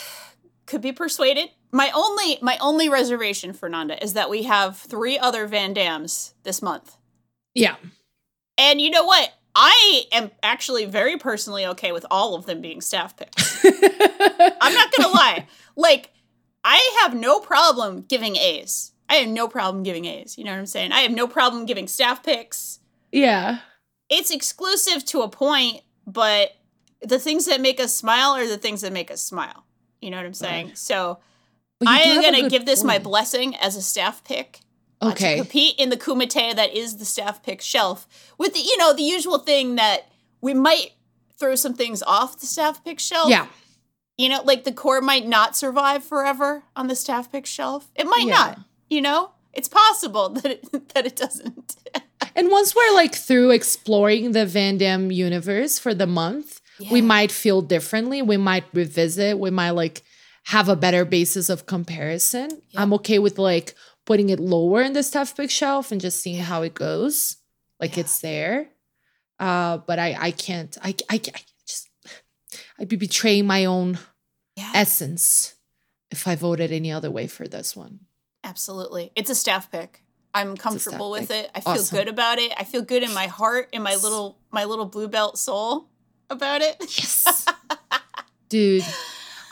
[0.66, 1.48] could be persuaded.
[1.72, 6.60] My only my only reservation, Fernanda, is that we have three other Van Dammes this
[6.62, 6.96] month.
[7.54, 7.76] yeah
[8.58, 9.32] And you know what?
[9.54, 13.64] I am actually very personally okay with all of them being staff picks.
[13.64, 15.46] I'm not gonna lie.
[15.76, 16.10] Like,
[16.64, 18.92] I have no problem giving A's.
[19.08, 20.38] I have no problem giving A's.
[20.38, 20.92] You know what I'm saying?
[20.92, 22.78] I have no problem giving staff picks.
[23.10, 23.58] yeah
[24.08, 26.52] It's exclusive to a point, but
[27.02, 29.64] the things that make us smile are the things that make us smile.
[30.00, 30.72] You know what I'm saying?
[30.74, 31.18] So
[31.86, 34.60] I am to give this my blessing as a staff pick.
[35.02, 38.06] Okay to compete in the kumite that is the staff pick shelf
[38.38, 40.06] with the you know the usual thing that
[40.40, 40.92] we might
[41.38, 43.28] throw some things off the staff pick shelf.
[43.30, 43.46] yeah
[44.18, 47.90] You know, like the core might not survive forever on the staff pick shelf.
[47.96, 48.34] It might Yeah.
[48.34, 48.58] not.
[48.88, 51.76] You know, it's possible that it, that it doesn't.
[52.36, 57.32] And once we're like through exploring the Van Damme universe for the month, we might
[57.32, 58.22] feel differently.
[58.22, 59.38] We might revisit.
[59.38, 60.02] We might like
[60.44, 62.48] have a better basis of comparison.
[62.76, 63.74] I'm okay with like
[64.06, 67.36] putting it lower in the stuff pick shelf and just seeing how it goes.
[67.80, 68.68] Like it's there.
[69.38, 71.88] Uh, but I I can't I I, I just
[72.78, 73.98] I'd be betraying my own
[74.56, 74.70] Yeah.
[74.74, 75.54] essence
[76.10, 78.00] if I voted any other way for this one.
[78.44, 79.10] Absolutely.
[79.16, 80.02] It's a staff pick.
[80.34, 81.44] I'm comfortable with pick.
[81.46, 81.50] it.
[81.54, 81.98] I feel Awesome.
[81.98, 82.52] good about it.
[82.58, 85.88] I feel good in my heart, in my little my little blue belt soul
[86.30, 86.76] about it.
[86.80, 87.46] Yes.
[88.48, 88.84] Dude,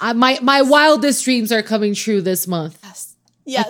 [0.00, 2.78] I, my my wildest dreams are coming true this month.
[2.82, 3.09] Yes.
[3.58, 3.64] I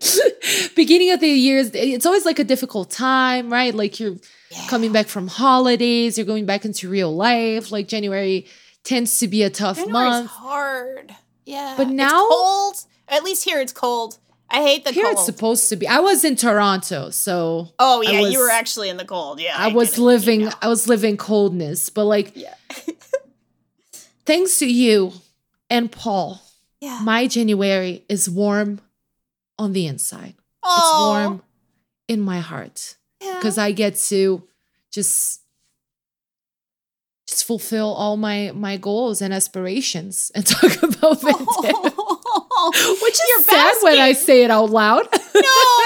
[0.00, 0.70] Yes.
[0.76, 3.74] Beginning of the years, it's always like a difficult time, right?
[3.74, 4.16] Like you're
[4.68, 7.72] coming back from holidays, you're going back into real life.
[7.72, 8.46] Like January
[8.84, 10.30] tends to be a tough January's month.
[10.30, 11.14] hard.
[11.44, 11.74] Yeah.
[11.76, 12.76] But It's now- cold.
[13.08, 14.18] At least here it's cold.
[14.50, 15.14] I hate the Here cold.
[15.16, 15.88] it's supposed to be.
[15.88, 19.40] I was in Toronto, so oh yeah, was- you were actually in the cold.
[19.40, 19.54] Yeah.
[19.56, 20.52] I was get it, you living know.
[20.62, 22.54] I was living coldness, but like Yeah.
[24.24, 25.12] thanks to you
[25.70, 26.40] and Paul,
[26.86, 27.00] Yeah.
[27.02, 28.80] my January is warm
[29.58, 30.34] on the inside.
[30.64, 31.42] It's warm
[32.08, 33.34] in my heart Yeah.
[33.38, 34.42] because I get to
[34.92, 35.40] just
[37.26, 41.92] just fulfill all my my goals and aspirations and talk about Van Damme.
[43.02, 45.04] Which is You're sad when I say it out loud.
[45.12, 45.18] no,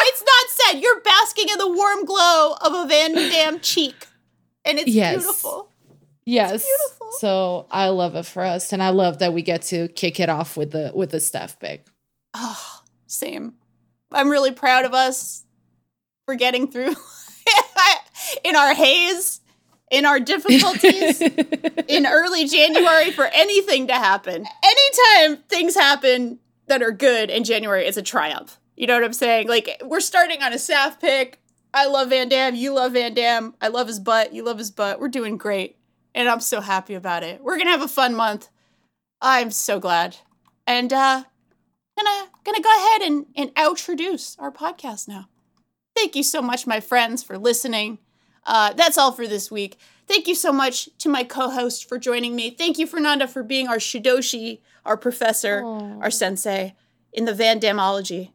[0.09, 0.83] it's not sad.
[0.83, 4.07] You're basking in the warm glow of a Van Damme cheek.
[4.65, 5.23] And it's Yes.
[5.25, 5.70] beautiful.
[6.31, 6.65] Yes.
[7.19, 8.73] So I love it for us.
[8.73, 11.59] And I love that we get to kick it off with the with the staff
[11.59, 11.87] pick.
[12.35, 13.55] Oh, ah, same.
[14.13, 15.45] I'm really proud of us
[16.27, 16.95] for getting through
[18.45, 19.41] in our haze,
[19.91, 21.21] in our difficulties,
[21.89, 24.47] in early January for anything to happen.
[24.63, 28.59] Anytime things happen that are good in January, it's a triumph.
[28.77, 29.49] You know what I'm saying?
[29.49, 31.41] Like we're starting on a staff pick.
[31.75, 32.55] I love Van Damme.
[32.55, 33.55] You love Van Damme.
[33.61, 34.33] I love his butt.
[34.33, 35.01] You love his butt.
[35.01, 35.77] We're doing great.
[36.15, 37.43] And I'm so happy about it.
[37.43, 38.49] We're gonna have a fun month.
[39.21, 40.17] I'm so glad.
[40.67, 41.25] And uh
[41.97, 45.29] gonna gonna go ahead and, and introduce our podcast now.
[45.95, 47.99] Thank you so much, my friends, for listening.
[48.45, 49.79] Uh, that's all for this week.
[50.07, 52.51] Thank you so much to my co-host for joining me.
[52.51, 55.63] Thank you, Fernanda, for being our shidoshi, our professor,
[56.01, 56.75] our sensei
[57.13, 58.33] in the Van Damology.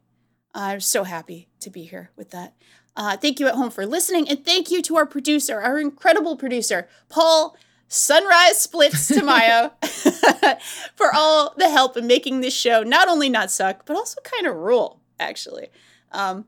[0.54, 2.54] I'm so happy to be here with that.
[2.96, 6.36] Uh, thank you at home for listening, and thank you to our producer, our incredible
[6.36, 7.56] producer, Paul
[7.88, 9.72] Sunrise Splits to Tamayo,
[10.96, 14.46] for all the help in making this show not only not suck, but also kind
[14.46, 15.68] of rule, actually.
[16.12, 16.46] Um,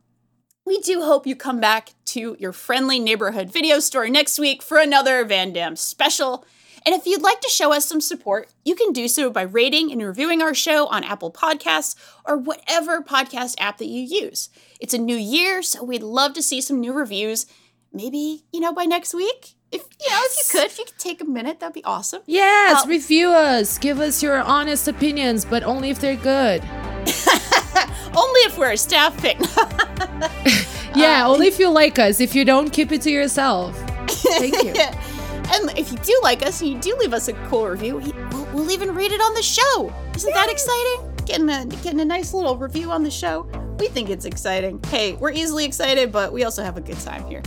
[0.64, 4.78] we do hope you come back to your friendly neighborhood video store next week for
[4.78, 6.45] another Van Damme special.
[6.84, 9.91] And if you'd like to show us some support, you can do so by rating
[9.91, 14.51] and reviewing our show on Apple Podcasts or whatever podcast app that you use.
[14.80, 17.47] It's a new year, so we'd love to see some new reviews.
[17.93, 19.55] Maybe, you know, by next week.
[19.71, 22.23] If you know, if you could, if you could take a minute, that'd be awesome.
[22.27, 23.77] Yes, Uh, review us.
[23.79, 26.62] Give us your honest opinions, but only if they're good.
[28.16, 29.39] Only if we're a staff pick.
[30.97, 32.19] Yeah, Uh, only if you like us.
[32.19, 33.77] If you don't, keep it to yourself.
[34.09, 34.73] Thank you.
[34.73, 38.12] and if you do like us and you do leave us a cool review, we-
[38.33, 39.93] we'll, we'll even read it on the show.
[40.16, 41.14] Isn't that exciting?
[41.29, 43.43] Getting a getting a nice little review on the show.
[43.79, 44.81] We think it's exciting.
[44.85, 47.43] Hey, we're easily excited, but we also have a good time here.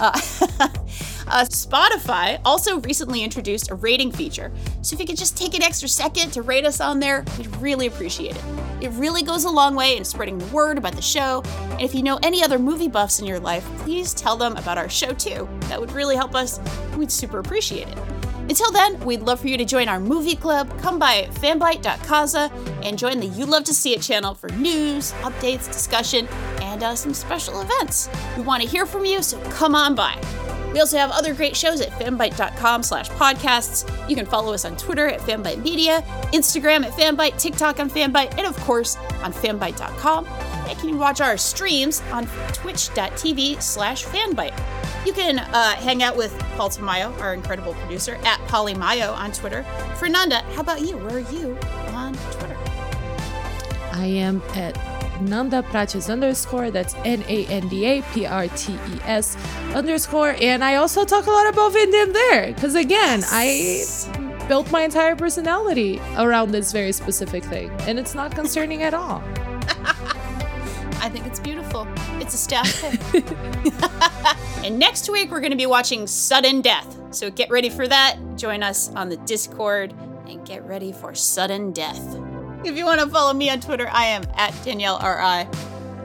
[0.00, 0.12] Uh,
[0.60, 4.50] uh, Spotify also recently introduced a rating feature.
[4.80, 7.54] So if you could just take an extra second to rate us on there, we'd
[7.58, 8.42] really appreciate it.
[8.80, 11.42] It really goes a long way in spreading the word about the show.
[11.72, 14.78] And if you know any other movie buffs in your life, please tell them about
[14.78, 15.46] our show too.
[15.64, 16.60] That would really help us.
[16.96, 18.17] We'd super appreciate it.
[18.48, 20.70] Until then, we'd love for you to join our movie club.
[20.80, 22.50] Come by fanbyte.kaza
[22.82, 26.26] and join the You Love to See It channel for news, updates, discussion,
[26.62, 28.08] and uh, some special events.
[28.38, 30.14] We want to hear from you, so come on by.
[30.72, 33.88] We also have other great shows at fanbyte.com slash podcasts.
[34.08, 36.02] You can follow us on Twitter at fanbyte media,
[36.32, 40.26] Instagram at fanbyte, TikTok on fanbyte, and of course on fanbyte.com.
[40.26, 44.58] And you can watch our streams on twitch.tv slash fanbyte.
[45.06, 49.62] You can uh, hang out with Paul Tamayo, our incredible producer, at Polymayo on Twitter.
[49.96, 50.98] Fernanda, how about you?
[50.98, 51.56] Where are you
[51.94, 52.56] on Twitter?
[53.92, 54.76] I am at
[55.20, 56.70] Nanda Prates underscore.
[56.70, 59.36] That's N A N D A P R T E S
[59.74, 60.36] underscore.
[60.40, 62.52] And I also talk a lot about Van Damme there.
[62.52, 63.84] Because again, I
[64.48, 67.70] built my entire personality around this very specific thing.
[67.80, 69.22] And it's not concerning at all.
[71.00, 71.86] I think it's beautiful.
[72.20, 73.24] It's a staff pick.
[74.64, 76.98] and next week, we're going to be watching Sudden Death.
[77.10, 78.18] So get ready for that.
[78.36, 79.94] Join us on the Discord
[80.26, 82.27] and get ready for Sudden Death.
[82.64, 85.48] If you want to follow me on Twitter, I am at Danielle RI.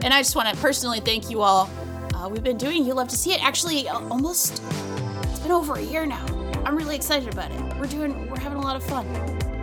[0.02, 1.68] And I just want to personally thank you all.
[2.14, 4.62] Uh, we've been doing You Love to See It actually almost,
[5.24, 6.24] it's been over a year now.
[6.64, 7.60] I'm really excited about it.
[7.78, 9.06] We're doing, we're having a lot of fun.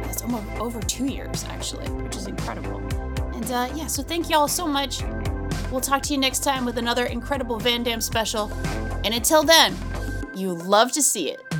[0.03, 2.77] It's almost over two years, actually, which is incredible.
[3.33, 5.01] And uh, yeah, so thank you all so much.
[5.71, 8.51] We'll talk to you next time with another incredible Van Damme special.
[9.05, 9.75] And until then,
[10.35, 11.50] You love to see it.